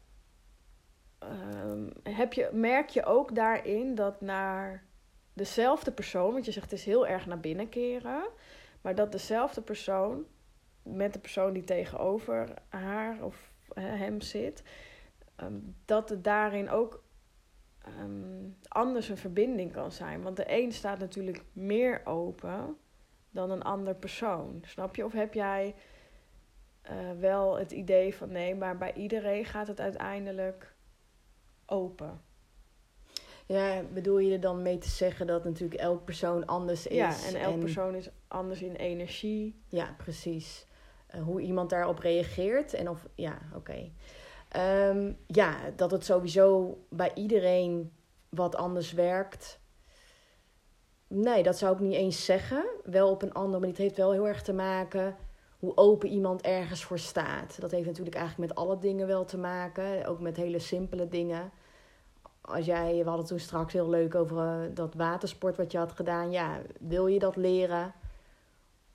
[1.19, 4.85] ehm, heb je, merk je ook daarin dat naar
[5.33, 8.25] dezelfde persoon, want je zegt het is heel erg naar binnen keren,
[8.85, 10.25] maar dat dezelfde persoon
[10.83, 14.63] met de persoon die tegenover haar of hem zit,
[15.37, 17.03] ehm, dat het daarin ook
[17.79, 20.23] ehm, anders een verbinding kan zijn.
[20.23, 22.77] Want de een staat natuurlijk meer open
[23.31, 24.63] dan een ander persoon.
[24.67, 25.05] Snap je?
[25.05, 25.75] Of heb jij
[26.91, 30.75] uh, wel het idee van nee, maar bij iedereen gaat het uiteindelijk
[31.67, 32.21] open?
[33.47, 36.97] Ja, bedoel je er dan mee te zeggen dat natuurlijk elk persoon anders is?
[36.97, 39.63] Ja, en elk persoon is anders in energie.
[39.69, 40.67] Ja, precies.
[41.15, 43.57] Uh, hoe iemand daarop reageert en of, ja, oké.
[43.57, 43.93] Okay.
[44.91, 47.93] Um, ehm, ja, dat het sowieso bij iedereen
[48.29, 49.61] wat anders werkt.
[51.07, 52.65] Nee, dat zou ik niet eens zeggen.
[52.85, 53.75] Wel op een andere manier.
[53.75, 55.17] Het heeft wel heel erg te maken
[55.59, 57.61] hoe open iemand ergens voor staat.
[57.61, 60.07] Dat heeft natuurlijk eigenlijk met alle dingen wel te maken.
[60.07, 61.53] Ook met hele simpele dingen.
[62.45, 65.93] Als jij, we hadden toen straks heel leuk over uh, dat watersport wat je had
[65.93, 66.31] gedaan.
[66.31, 67.95] Ja, wil je dat leren?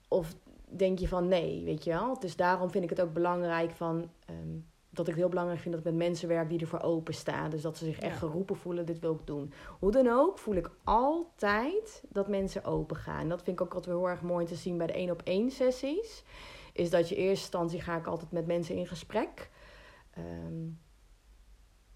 [0.08, 0.34] Of
[0.64, 2.18] denk je van nee, weet je wel?
[2.18, 4.10] Dus daarom vind ik het ook belangrijk van...
[4.30, 7.50] Um, dat ik het heel belangrijk vind dat ik met mensen werk die ervoor openstaan.
[7.50, 9.52] Dus dat ze zich echt geroepen voelen, dit wil ik doen.
[9.78, 13.28] Hoe dan ook voel ik altijd dat mensen open gaan.
[13.28, 15.50] Dat vind ik ook altijd heel erg mooi te zien bij de één op één
[15.50, 16.24] sessies.
[16.72, 19.50] Is dat je in eerste instantie ga ik altijd met mensen in gesprek.
[20.18, 20.78] Um,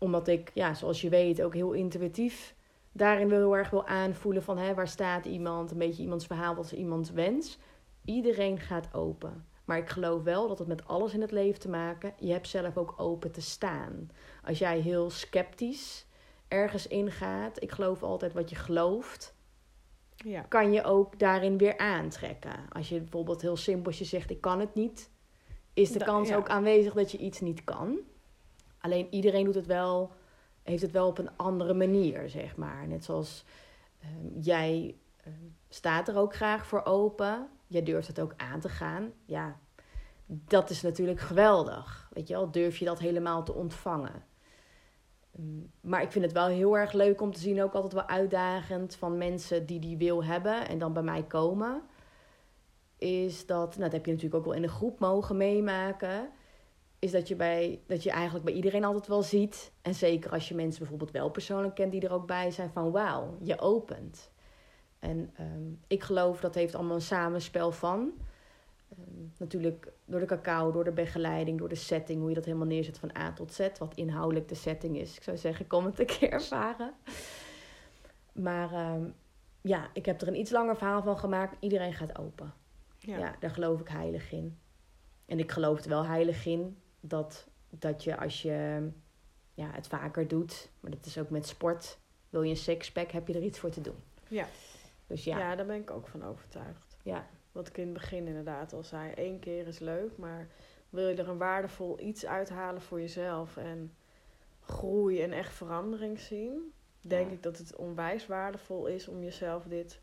[0.04, 2.54] omdat ik, ja, zoals je weet, ook heel intuïtief
[2.94, 6.54] daarin wil heel erg wil aanvoelen van hè, waar staat iemand, een beetje iemands verhaal,
[6.54, 7.58] wat ze iemand wens.
[8.04, 9.46] Iedereen gaat open.
[9.64, 12.14] Maar ik geloof wel dat het met alles in het leven te maken.
[12.18, 14.10] Je hebt zelf ook open te staan.
[14.44, 16.06] Als jij heel sceptisch
[16.48, 19.34] ergens ingaat, ik geloof altijd wat je gelooft,
[20.16, 20.40] ja.
[20.40, 22.68] kan je ook daarin weer aantrekken.
[22.72, 25.10] Als je bijvoorbeeld heel simpel je zegt ik kan het niet,
[25.74, 27.98] is de kans ook aanwezig dat je iets niet kan.
[28.84, 30.12] Alleen iedereen doet het wel,
[30.62, 32.88] heeft het wel op een andere manier, zeg maar.
[32.88, 33.44] Net zoals
[34.00, 34.94] ehm, jij
[35.24, 35.34] ehm,
[35.68, 39.12] staat er ook graag voor open jij durft het ook aan te gaan.
[39.24, 39.58] Ja,
[40.26, 42.08] dat is natuurlijk geweldig.
[42.12, 44.24] Weet je wel, durf je dat helemaal te ontvangen.
[45.30, 48.06] Mm, maar ik vind het wel heel erg leuk om te zien, ook altijd wel
[48.06, 51.82] uitdagend van mensen die die wil hebben en dan bij mij komen.
[52.96, 56.30] Is dat, nou, dat heb je natuurlijk ook wel in een groep mogen meemaken.
[57.04, 59.72] Is dat je, bij, dat je eigenlijk bij iedereen altijd wel ziet.
[59.82, 62.90] En zeker als je mensen bijvoorbeeld wel persoonlijk kent die er ook bij zijn, van
[62.90, 64.30] wauw, je opent.
[64.98, 68.12] En ehm, ik geloof dat heeft allemaal een samenspel van.
[68.98, 72.66] Um, natuurlijk door de cacao, door de begeleiding, door de setting, hoe je dat helemaal
[72.66, 75.16] neerzet van A tot Z, wat inhoudelijk de setting is.
[75.16, 76.92] Ik zou zeggen, kom het een keer ervaren.
[78.32, 79.14] Maar um,
[79.60, 81.56] ja, ik heb er een iets langer verhaal van gemaakt.
[81.60, 82.54] Iedereen gaat open.
[82.98, 83.18] Ja.
[83.18, 84.58] ja, daar geloof ik heilig in.
[85.26, 86.76] En ik geloof er wel heilig in
[87.08, 88.88] dat, dat je als je
[89.54, 91.98] ja, het vaker doet, maar dat is ook met sport,
[92.30, 93.96] wil je een sixpack, heb je er iets voor te doen.
[94.28, 94.46] Ja.
[95.06, 95.38] Dus ja.
[95.38, 96.96] Ja, daar ben ik ook van overtuigd.
[97.02, 97.26] Ja.
[97.52, 99.12] Wat ik in het begin inderdaad al zei.
[99.12, 100.48] één keer is leuk, maar
[100.90, 103.94] wil je er een waardevol iets uithalen voor jezelf en
[104.60, 110.00] groei en echt verandering zien, denk ik dat het onwijs waardevol is om jezelf dit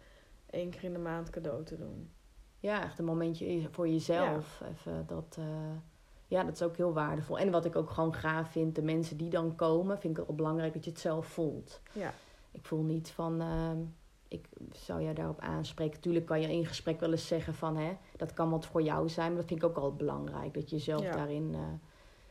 [0.50, 2.12] één keer in de maand cadeau te doen.
[2.60, 4.62] Ja, echt een momentje voor jezelf.
[4.72, 5.46] Even dat, uh,
[6.32, 7.38] ja, dat is ook heel waardevol.
[7.38, 10.36] En wat ik ook gewoon gaaf vind, de mensen die dan komen, vind ik het
[10.36, 11.82] belangrijk dat je het zelf voelt.
[11.92, 12.14] Ja.
[12.52, 13.72] Ik voel niet van, uh,
[14.28, 16.00] ik zou jou daarop aanspreken.
[16.00, 19.10] Tuurlijk kan je in gesprek wel eens zeggen van hè, dat kan wat voor jou
[19.10, 19.28] zijn.
[19.28, 20.54] Maar dat vind ik ook al belangrijk.
[20.54, 21.60] Dat je jezelf daarin uh,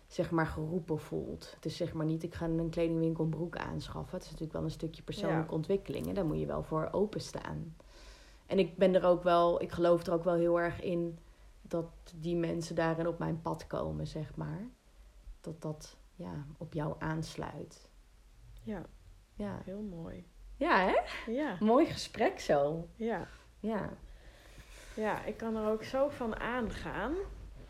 [0.07, 1.53] zeg maar geroepen voelt.
[1.55, 4.15] Het is zeg maar niet ik ga een kledingwinkel een broek aanschaffen.
[4.15, 6.07] Het is natuurlijk wel een stukje persoonlijke ontwikkeling.
[6.07, 7.77] En daar moet je wel voor openstaan.
[8.47, 11.19] En ik ben er ook wel, ik geloof er ook wel heel erg in
[11.71, 14.69] dat die mensen daarin op mijn pad komen, zeg maar.
[15.41, 17.89] Dat dat ja, op jou aansluit.
[18.63, 18.83] Ja,
[19.35, 19.61] ja.
[19.65, 20.27] heel mooi.
[20.57, 21.31] Ja, hè?
[21.33, 21.57] Ja.
[21.61, 22.89] Mooi gesprek zo.
[22.97, 23.27] Ja.
[23.61, 23.91] Ja.
[24.95, 27.15] Ja, ik kan er ook zo van aangaan.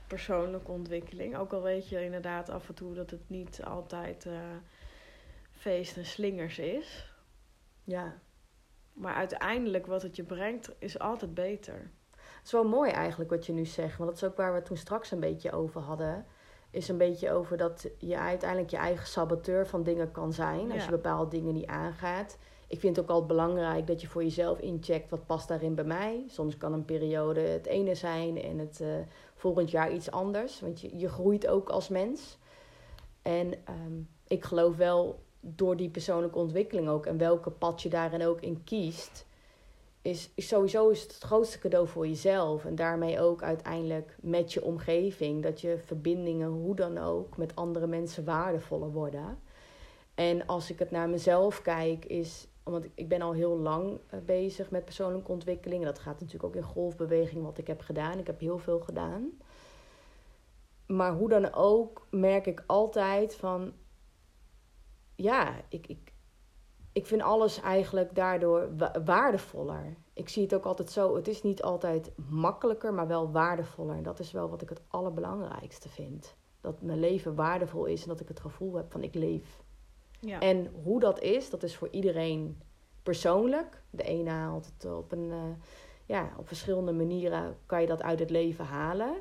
[0.06, 1.36] Persoonlijke ontwikkeling.
[1.36, 4.40] Ook al weet je inderdaad af en toe dat het niet altijd uh,
[5.52, 7.12] feest en slingers is.
[7.84, 8.18] Ja.
[8.92, 11.90] Maar uiteindelijk wat het je brengt is altijd beter.
[12.40, 13.98] Het is wel mooi eigenlijk wat je nu zegt.
[13.98, 16.26] Want dat is ook waar we het toen straks een beetje over hadden.
[16.70, 20.72] Is een beetje over dat je uiteindelijk je eigen saboteur van dingen kan zijn.
[20.72, 22.38] Als je bepaalde dingen niet aangaat
[22.70, 25.84] ik vind het ook altijd belangrijk dat je voor jezelf incheckt wat past daarin bij
[25.84, 26.24] mij.
[26.26, 28.88] Soms kan een periode het ene zijn en het uh,
[29.34, 30.60] volgend jaar iets anders.
[30.60, 32.38] Want je, je groeit ook als mens.
[33.22, 33.52] En
[33.86, 38.40] um, ik geloof wel door die persoonlijke ontwikkeling ook en welke pad je daarin ook
[38.40, 39.26] in kiest,
[40.02, 42.64] is, sowieso is het, grootste cadeau voor jezelf.
[42.64, 45.42] En daarmee ook uiteindelijk met je omgeving.
[45.42, 49.38] Dat je verbindingen, hoe dan ook, met andere mensen waardevoller worden.
[50.14, 52.48] En als ik het naar mezelf kijk, is.
[52.62, 55.84] Want ik ben al heel lang eh, bezig met persoonlijke ontwikkeling.
[55.84, 58.18] Dat gaat natuurlijk ook in golfbeweging wat ik heb gedaan.
[58.18, 59.30] Ik heb heel veel gedaan.
[60.86, 63.72] Maar hoe dan ook merk ik altijd van.
[65.14, 66.09] Ja, ik, ik,
[66.92, 68.68] ik vind alles eigenlijk daardoor
[69.04, 69.96] waardevoller.
[70.12, 71.16] Ik zie het ook altijd zo.
[71.16, 73.96] Het is niet altijd makkelijker, maar wel waardevoller.
[73.96, 76.36] En dat is wel wat ik het allerbelangrijkste vind.
[76.60, 79.62] Dat mijn leven waardevol is en dat ik het gevoel heb van ik leef.
[80.20, 80.40] Ja.
[80.40, 82.60] En hoe dat is, dat is voor iedereen
[83.02, 83.82] persoonlijk.
[83.90, 85.42] De ene haalt het op een, uh,
[86.06, 89.14] ja, op verschillende manieren kan je dat uit het leven halen.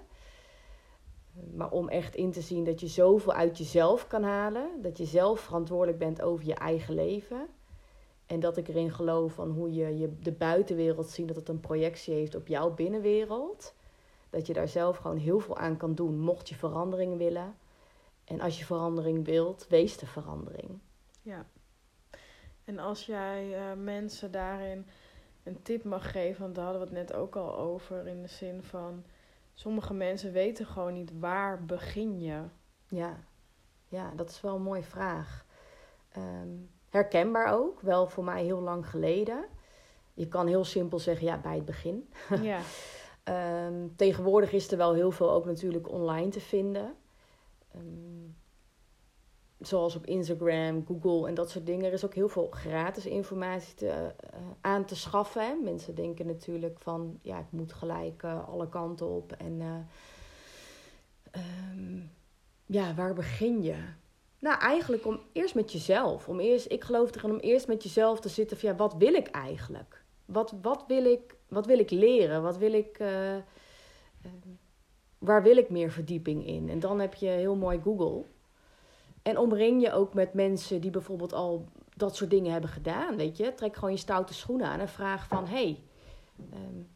[1.54, 5.06] Maar om echt in te zien dat je zoveel uit jezelf kan halen, dat je
[5.06, 7.48] zelf verantwoordelijk bent over je eigen leven.
[8.30, 11.60] En dat ik erin geloof van hoe je, je de buitenwereld ziet, dat het een
[11.60, 13.74] projectie heeft op jouw binnenwereld.
[14.30, 17.56] Dat je daar zelf gewoon heel veel aan kan doen, mocht je verandering willen.
[18.24, 20.80] En als je verandering wilt, wees de verandering.
[21.22, 21.46] Ja.
[22.64, 24.86] En als jij uh, mensen daarin
[25.44, 28.28] een tip mag geven, want daar hadden we het net ook al over, in de
[28.28, 29.04] zin van
[29.54, 32.42] sommige mensen weten gewoon niet waar begin je.
[32.88, 33.20] Ja,
[33.88, 35.46] ja dat is wel een mooie vraag.
[36.18, 39.46] Um, herkenbaar ook, wel voor mij heel lang geleden.
[40.14, 42.10] Je kan heel simpel zeggen, ja, bij het begin.
[42.42, 42.60] Ja.
[43.24, 46.94] Ehm, tegenwoordig is er wel heel veel ook natuurlijk online te vinden.
[47.76, 48.36] Um,
[49.60, 51.86] zoals op Instagram, Google en dat soort dingen.
[51.86, 55.48] Er is ook heel veel gratis informatie te, uh, aan te schaffen.
[55.48, 55.54] Hè.
[55.54, 59.32] Mensen denken natuurlijk van, ja, ik moet gelijk uh, alle kanten op.
[59.32, 59.76] En uh,
[61.72, 62.12] um,
[62.66, 63.78] ja, waar begin je?
[64.40, 66.28] Nou, eigenlijk om eerst met jezelf.
[66.28, 69.14] Om eerst, ik geloof erin om eerst met jezelf te zitten van ja, wat wil
[69.14, 70.04] ik eigenlijk?
[70.26, 72.44] Wat, wat, wil, ik, wat wil ik leren?
[72.44, 73.42] Wat wil ik, uh, uh,
[75.18, 76.70] waar wil ik meer verdieping in?
[76.70, 78.24] En dan heb je heel mooi Google.
[79.22, 83.16] En omring je ook met mensen die bijvoorbeeld al dat soort dingen hebben gedaan.
[83.16, 85.84] Weet je, trek gewoon je stoute schoenen aan en vraag van hey,
[86.54, 86.88] um,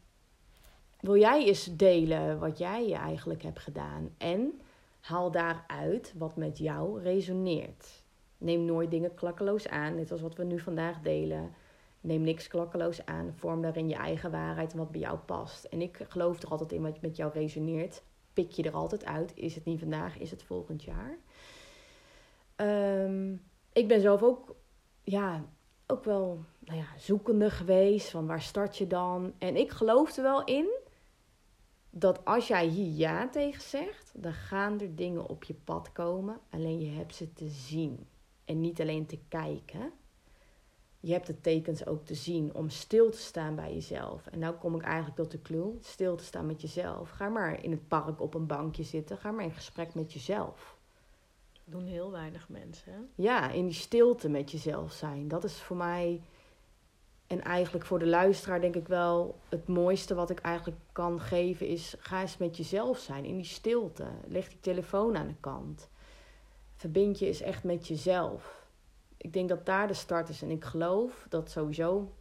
[1.00, 4.14] wil jij eens delen wat jij eigenlijk hebt gedaan?
[4.18, 4.60] En
[5.04, 8.02] Haal daaruit wat met jou resoneert.
[8.38, 11.54] Neem nooit dingen klakkeloos aan, net als wat we nu vandaag delen.
[12.00, 13.32] Neem niks klakkeloos aan.
[13.34, 15.64] Vorm daarin je eigen waarheid en wat bij jou past.
[15.64, 18.02] En ik geloof er altijd in wat met jou resoneert.
[18.32, 19.32] Pik je er altijd uit.
[19.34, 21.18] Is het niet vandaag, is het volgend jaar.
[22.56, 24.54] Um, ik ben zelf ook,
[25.02, 25.44] ja,
[25.86, 28.10] ook wel nou ja, zoekende geweest.
[28.10, 29.32] Van waar start je dan?
[29.38, 30.66] En ik geloof er wel in
[31.96, 36.40] dat als jij hier ja tegen zegt, dan gaan er dingen op je pad komen.
[36.50, 38.06] Alleen je hebt ze te zien
[38.44, 39.92] en niet alleen te kijken.
[41.00, 44.26] Je hebt de tekens ook te zien om stil te staan bij jezelf.
[44.26, 47.10] En nou kom ik eigenlijk tot de clue: stil te staan met jezelf.
[47.10, 49.18] Ga maar in het park op een bankje zitten.
[49.18, 50.78] Ga maar in gesprek met jezelf.
[51.52, 53.10] Dat doen heel weinig mensen.
[53.14, 55.28] Ja, in die stilte met jezelf zijn.
[55.28, 56.22] Dat is voor mij
[57.34, 61.66] en eigenlijk voor de luisteraar denk ik wel het mooiste wat ik eigenlijk kan geven
[61.66, 64.06] is ga eens met jezelf zijn in die stilte.
[64.26, 65.90] Leg die telefoon aan de kant.
[66.74, 68.66] Verbind je eens echt met jezelf.
[69.16, 72.12] Ik denk dat daar de start is en ik geloof dat sowieso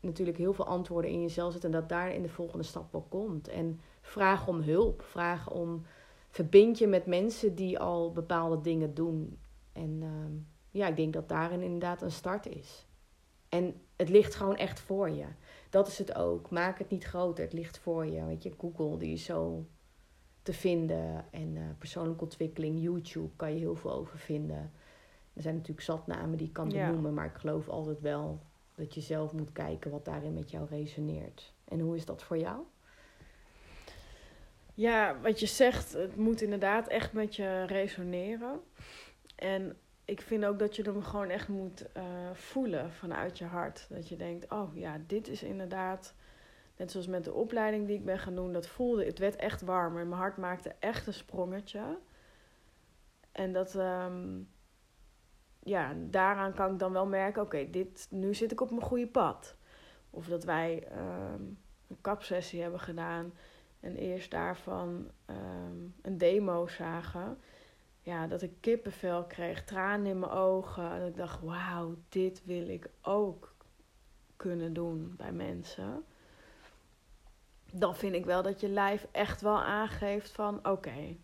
[0.00, 3.06] natuurlijk heel veel antwoorden in jezelf zitten en dat daar in de volgende stap wel
[3.08, 3.48] komt.
[3.48, 5.84] En vraag om hulp, vraag om
[6.28, 9.38] verbind je met mensen die al bepaalde dingen doen.
[9.72, 10.08] En uh,
[10.70, 12.88] ja, ik denk dat daarin inderdaad een start is.
[13.50, 15.26] En het ligt gewoon echt voor je.
[15.70, 16.50] Dat is het ook.
[16.50, 17.44] Maak het niet groter.
[17.44, 18.24] Het ligt voor je.
[18.24, 19.66] Weet je, Google die is zo
[20.42, 21.24] te vinden.
[21.30, 24.72] En uh, persoonlijke ontwikkeling, YouTube kan je heel veel over vinden.
[25.32, 27.14] Er zijn natuurlijk zatnamen die ik kan benoemen.
[27.14, 28.40] Maar ik geloof altijd wel
[28.74, 31.52] dat je zelf moet kijken wat daarin met jou resoneert.
[31.64, 32.62] En hoe is dat voor jou?
[34.74, 38.60] Ja, wat je zegt, het moet inderdaad echt met je resoneren.
[39.34, 39.76] En
[40.10, 43.86] ik vind ook dat je hem gewoon echt moet uh, voelen vanuit je hart.
[43.88, 46.14] Dat je denkt, oh ja, dit is inderdaad...
[46.76, 49.04] Net zoals met de opleiding die ik ben gaan doen, dat voelde...
[49.04, 50.06] Het werd echt warmer.
[50.06, 51.98] Mijn hart maakte echt een sprongetje.
[53.32, 53.74] En dat...
[53.74, 54.48] Um,
[55.62, 57.42] ja, daaraan kan ik dan wel merken...
[57.42, 59.56] Oké, dit nu zit ik op mijn goede pad.
[60.10, 61.58] Of dat wij um,
[61.88, 63.32] een kapsessie hebben gedaan...
[63.80, 67.38] En eerst daarvan um, een demo zagen
[68.02, 70.90] ja, dat ik kippenvel kreeg, tranen in mijn ogen.
[70.90, 73.54] En ik dacht, wauw, dit wil ik ook
[74.36, 76.04] kunnen doen bij mensen.
[77.72, 81.16] Dan vind ik wel dat je lijf echt wel aangeeft van, oké,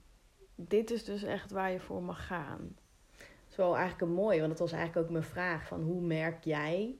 [0.54, 2.76] dit is dus echt waar je voor mag gaan.
[3.16, 6.00] Dat is wel eigenlijk een mooie, want dat was eigenlijk ook mijn vraag van hoe
[6.00, 6.96] merk jij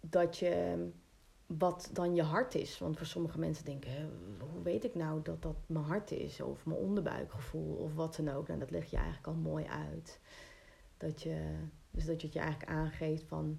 [0.00, 0.88] dat je
[1.58, 2.78] wat dan je hart is.
[2.78, 4.10] Want voor sommige mensen denken,
[4.52, 6.40] hoe weet ik nou dat dat mijn hart is?
[6.40, 8.48] Of mijn onderbuikgevoel of wat dan ook.
[8.48, 10.20] En nou, dat leg je eigenlijk al mooi uit.
[10.96, 11.54] Dat je
[11.90, 13.58] Dus dat je het je eigenlijk aangeeft van...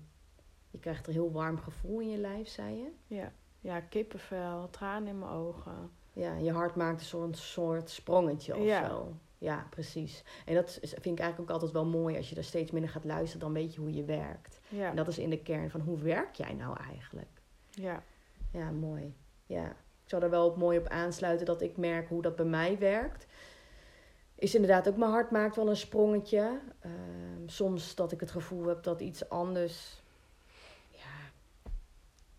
[0.70, 2.88] Je krijgt een heel warm gevoel in je lijf, zei je.
[3.16, 3.32] Ja.
[3.60, 5.92] ja, kippenvel, tranen in mijn ogen.
[6.14, 8.88] Ja, je hart maakt een soort, soort sprongetje of Ja.
[8.90, 9.14] zo.
[9.38, 10.24] Ja, precies.
[10.46, 12.18] En dat is- vind ik eigenlijk ook altijd wel mooi.
[12.18, 14.60] Als je er steeds minder gaat luisteren, dan weet je hoe je werkt.
[14.70, 17.41] Ja, En dat is in de kern van hoe werk jij nou eigenlijk?
[17.72, 18.04] Ja.
[18.52, 19.16] Ja, mooi.
[19.46, 19.70] Ja.
[20.04, 22.78] Ik zou er wel op mooi op aansluiten dat ik merk hoe dat bij mij
[22.78, 23.28] werkt.
[24.36, 26.60] Is inderdaad ook mijn hart maakt wel een sprongetje.
[26.80, 30.02] Ehm, soms dat ik het gevoel heb dat iets anders.
[30.90, 31.32] Ja,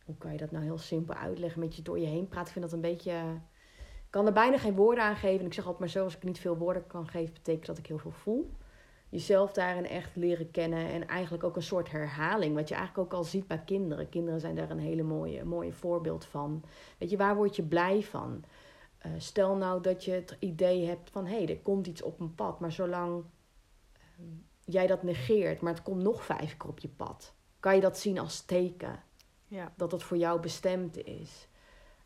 [0.05, 1.61] hoe kan je dat nou heel simpel uitleggen?
[1.61, 2.47] Met je door je heen praat.
[2.47, 3.13] Ik vind dat een beetje.
[3.77, 5.41] Ik kan er bijna geen woorden aan geven.
[5.41, 7.79] En ik zeg altijd maar zo: als ik niet veel woorden kan geven, betekent dat
[7.79, 8.51] ik heel veel voel.
[9.13, 10.89] Jezelf daarin echt leren kennen.
[10.89, 12.55] En eigenlijk ook een soort herhaling.
[12.55, 14.09] Wat je eigenlijk ook al ziet bij kinderen.
[14.09, 16.63] Kinderen zijn daar een hele mooie, mooie voorbeeld van.
[16.99, 18.45] Weet je, waar word je blij van?
[18.99, 22.21] Eh, stel nou dat je het idee hebt van hé, hey, er komt iets op
[22.21, 22.61] een pad.
[22.61, 23.25] Maar zolang
[23.93, 24.29] ehm,
[24.65, 27.35] jij dat negeert, maar het komt nog vijf keer op je pad.
[27.61, 29.03] Kan je dat zien als teken
[29.47, 29.73] ja.
[29.77, 31.49] dat het voor jou bestemd is?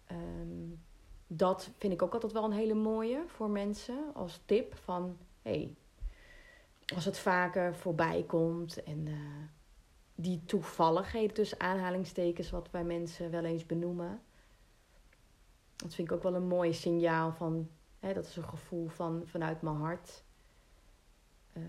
[0.06, 0.74] Ehm,
[1.26, 5.50] dat vind ik ook altijd wel een hele mooie voor mensen als tip van hé,
[5.50, 5.76] hey,
[6.94, 9.14] als het vaker voorbij komt en eh,
[10.14, 14.22] die toevalligheden tussen aanhalingstekens, wat wij mensen wel eens benoemen.
[15.76, 17.68] Dat vind ik ook wel een mooi signaal van,
[17.98, 20.24] hè, dat is een gevoel van, vanuit mijn hart.
[21.52, 21.64] Ehm,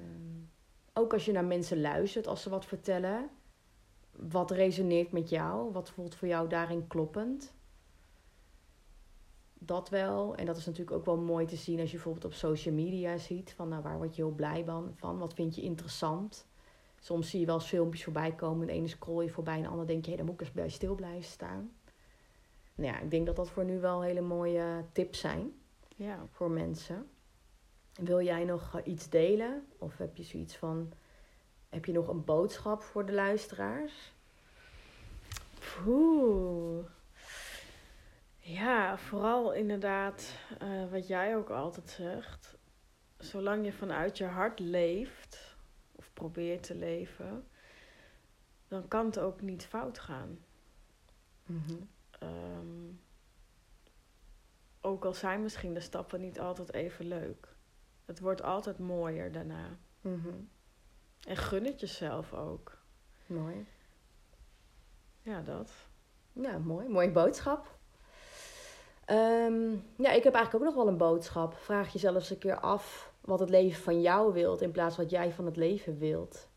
[0.93, 3.29] ook als je naar mensen luistert, als ze wat vertellen,
[4.11, 5.71] wat resoneert met jou?
[5.71, 7.53] Wat voelt voor jou daarin kloppend?
[9.59, 10.35] Dat wel.
[10.35, 13.17] En dat is natuurlijk ook wel mooi te zien als je bijvoorbeeld op social media
[13.17, 13.53] ziet.
[13.53, 14.93] Van nou, waar word je heel blij van?
[14.95, 15.17] van?
[15.17, 16.45] Wat vind je interessant?
[16.99, 18.67] Soms zie je wel eens filmpjes voorbij komen.
[18.67, 20.11] De ene scroll je voorbij en de ander denk je...
[20.11, 21.71] hé, dan moet ik eens bij stil blijven staan.
[22.75, 25.53] Nou ja, ik denk dat dat voor nu wel hele mooie tips zijn
[25.95, 26.25] ja.
[26.31, 27.09] voor mensen.
[27.93, 29.67] Wil jij nog eh, iets delen?
[29.77, 30.91] Of heb je zoiets van...
[31.69, 34.13] Heb je nog een boodschap voor de luisteraars?
[35.59, 36.85] Poeh.
[38.47, 42.57] Ja, vooral inderdaad eh, wat jij ook altijd zegt.
[43.17, 45.57] Zolang je vanuit je hart leeft,
[45.91, 47.47] of probeert te leven,
[48.67, 50.39] dan kan het ook niet fout gaan.
[52.11, 52.91] Ehm,
[54.81, 57.55] ook al zijn misschien de stappen niet altijd even leuk.
[58.05, 59.77] Het wordt altijd mooier daarna.
[60.01, 60.35] Mhm.
[61.27, 62.77] En gun het jezelf ook.
[63.25, 63.67] Mooi.
[65.21, 65.71] Ja, dat.
[66.33, 66.87] Ja, mooi.
[66.87, 67.76] Mooie boodschap.
[69.07, 71.53] Ehm, ja, ik heb eigenlijk ook nog wel een boodschap.
[71.53, 75.03] Vraag jezelf eens een keer af wat het leven van jou wilt in plaats van
[75.03, 76.49] wat jij van het leven wilt.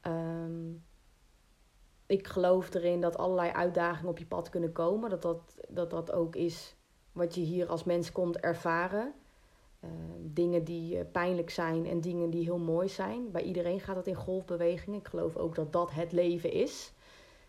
[0.00, 0.70] Ehm,
[2.06, 5.10] ik geloof erin dat allerlei uitdagingen op je pad kunnen komen.
[5.10, 6.76] Dat dat, dat, dat ook is
[7.12, 9.14] wat je hier als mens komt ervaren.
[9.80, 13.30] Ehm, dingen die eh, pijnlijk zijn en dingen die heel mooi zijn.
[13.30, 14.98] Bij iedereen gaat dat in golfbewegingen.
[14.98, 16.92] Ik geloof ook dat dat het leven is.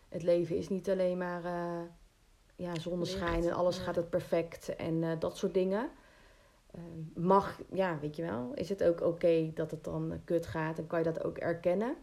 [0.08, 1.82] Het leven is niet alleen maar eh,
[2.60, 5.90] ja, zonneschijn en alles gaat het perfect en eh, dat soort dingen.
[6.70, 6.80] Eh,
[7.14, 10.78] mag, ja, weet je wel, is het ook oké dat het dan eh, kut gaat
[10.78, 11.96] en kan je dat ook erkennen?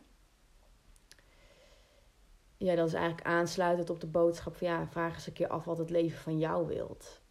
[2.57, 5.65] Ja, dat is eigenlijk aansluitend op de boodschap van ja, vraag eens een keer af
[5.65, 7.21] wat het leven van jou wilt.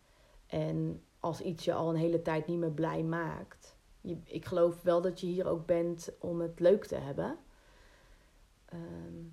[0.46, 3.76] En als iets je al een hele tijd niet meer blij maakt.
[4.00, 7.38] Je, ik geloof wel dat je hier ook bent om het leuk te hebben.
[8.64, 9.24] Ehm,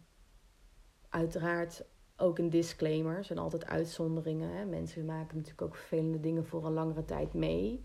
[1.10, 1.84] uiteraard
[2.18, 3.18] ook een disclaimer.
[3.18, 4.50] Er zijn altijd uitzonderingen.
[4.56, 4.66] Hè?
[4.66, 7.82] Mensen maken natuurlijk ook vervelende dingen voor een langere tijd mee.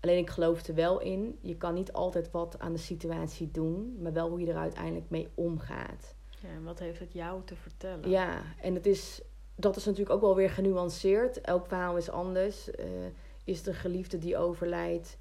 [0.00, 1.38] Alleen ik geloof er wel in.
[1.40, 3.98] Je kan niet altijd wat aan de situatie doen.
[4.02, 6.14] Maar wel hoe je er uiteindelijk mee omgaat.
[6.40, 8.10] Ja, en wat heeft het jou te vertellen?
[8.10, 9.22] Ja, en het is,
[9.54, 11.40] dat is natuurlijk ook wel weer genuanceerd.
[11.40, 12.70] Elk verhaal is anders.
[12.70, 12.86] Eh,
[13.44, 15.18] is de geliefde die overlijdt?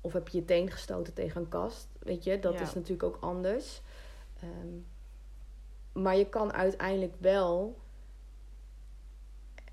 [0.00, 1.88] Of heb je je teen gestoten tegen een kast?
[1.98, 2.60] Weet je, dat Ja.
[2.60, 3.82] is natuurlijk ook anders.
[4.40, 4.78] Ehm,
[6.02, 7.76] maar je kan uiteindelijk wel...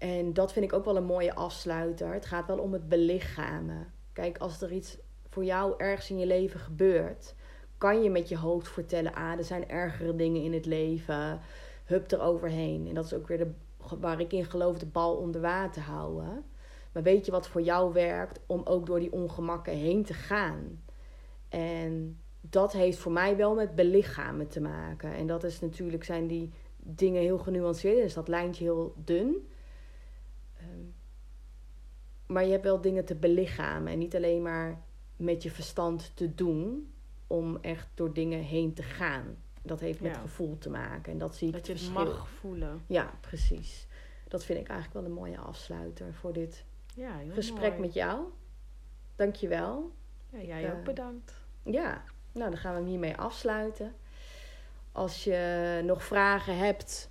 [0.04, 2.14] En dat vind ik ook wel een mooie afsluiter.
[2.14, 3.94] Het gaat wel om het belichamen.
[4.14, 4.98] Kijk, als er iets
[5.30, 7.36] voor jou ergens in je leven gebeurt...
[7.78, 9.14] kan je met je hoofd vertellen...
[9.14, 11.40] ah, er zijn ergere dingen in het leven...
[11.86, 12.88] hup eroverheen.
[12.88, 13.52] En dat is ook weer de,
[14.00, 16.46] waar ik in geloof de bal onder water houden.
[16.92, 20.84] Maar weet je wat voor jou werkt om ook door die ongemakken heen te gaan?
[21.50, 25.14] En dat heeft voor mij wel met belichamen te maken.
[25.14, 27.98] En dat is natuurlijk, zijn die dingen heel genuanceerd.
[27.98, 29.48] Is dat lijntje heel dun.
[32.26, 33.92] Maar je hebt wel dingen te belichamen.
[33.92, 34.82] En niet alleen maar
[35.16, 36.94] met je verstand te doen.
[37.28, 39.36] Om echt door dingen heen te gaan.
[39.62, 40.20] Dat heeft met Ja.
[40.22, 41.12] gevoel te maken.
[41.12, 42.04] En dat zie ik Dat je het verschil.
[42.06, 42.82] mag voelen.
[42.88, 43.88] Ja, precies.
[44.28, 46.66] Dat vind ik eigenlijk wel een mooie afsluiter voor dit
[46.96, 47.80] Ja, gesprek mooi.
[47.82, 48.26] met jou.
[49.16, 49.92] Dankjewel.
[50.30, 51.34] Ja, jij Ik, ook eh, bedankt.
[51.64, 53.94] Ja, nou dan gaan we hem hiermee afsluiten.
[54.92, 57.10] Als je nog vragen hebt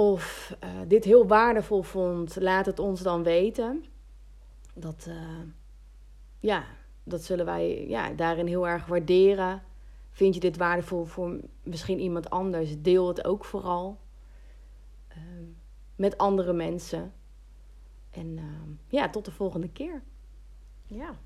[0.00, 3.84] of uh, dit heel waardevol vond, laat het ons dan weten.
[4.74, 5.14] Dat, uh,
[6.38, 6.64] ja,
[7.02, 9.62] dat zullen wij ja, daarin heel erg waarderen.
[10.10, 12.82] Vind je dit waardevol voor misschien iemand anders?
[12.82, 13.98] Deel het ook vooral
[15.08, 15.16] uh,
[15.96, 17.12] met andere mensen.
[18.10, 18.38] En
[18.88, 20.02] ja, tot de volgende keer.
[20.86, 21.18] Ja.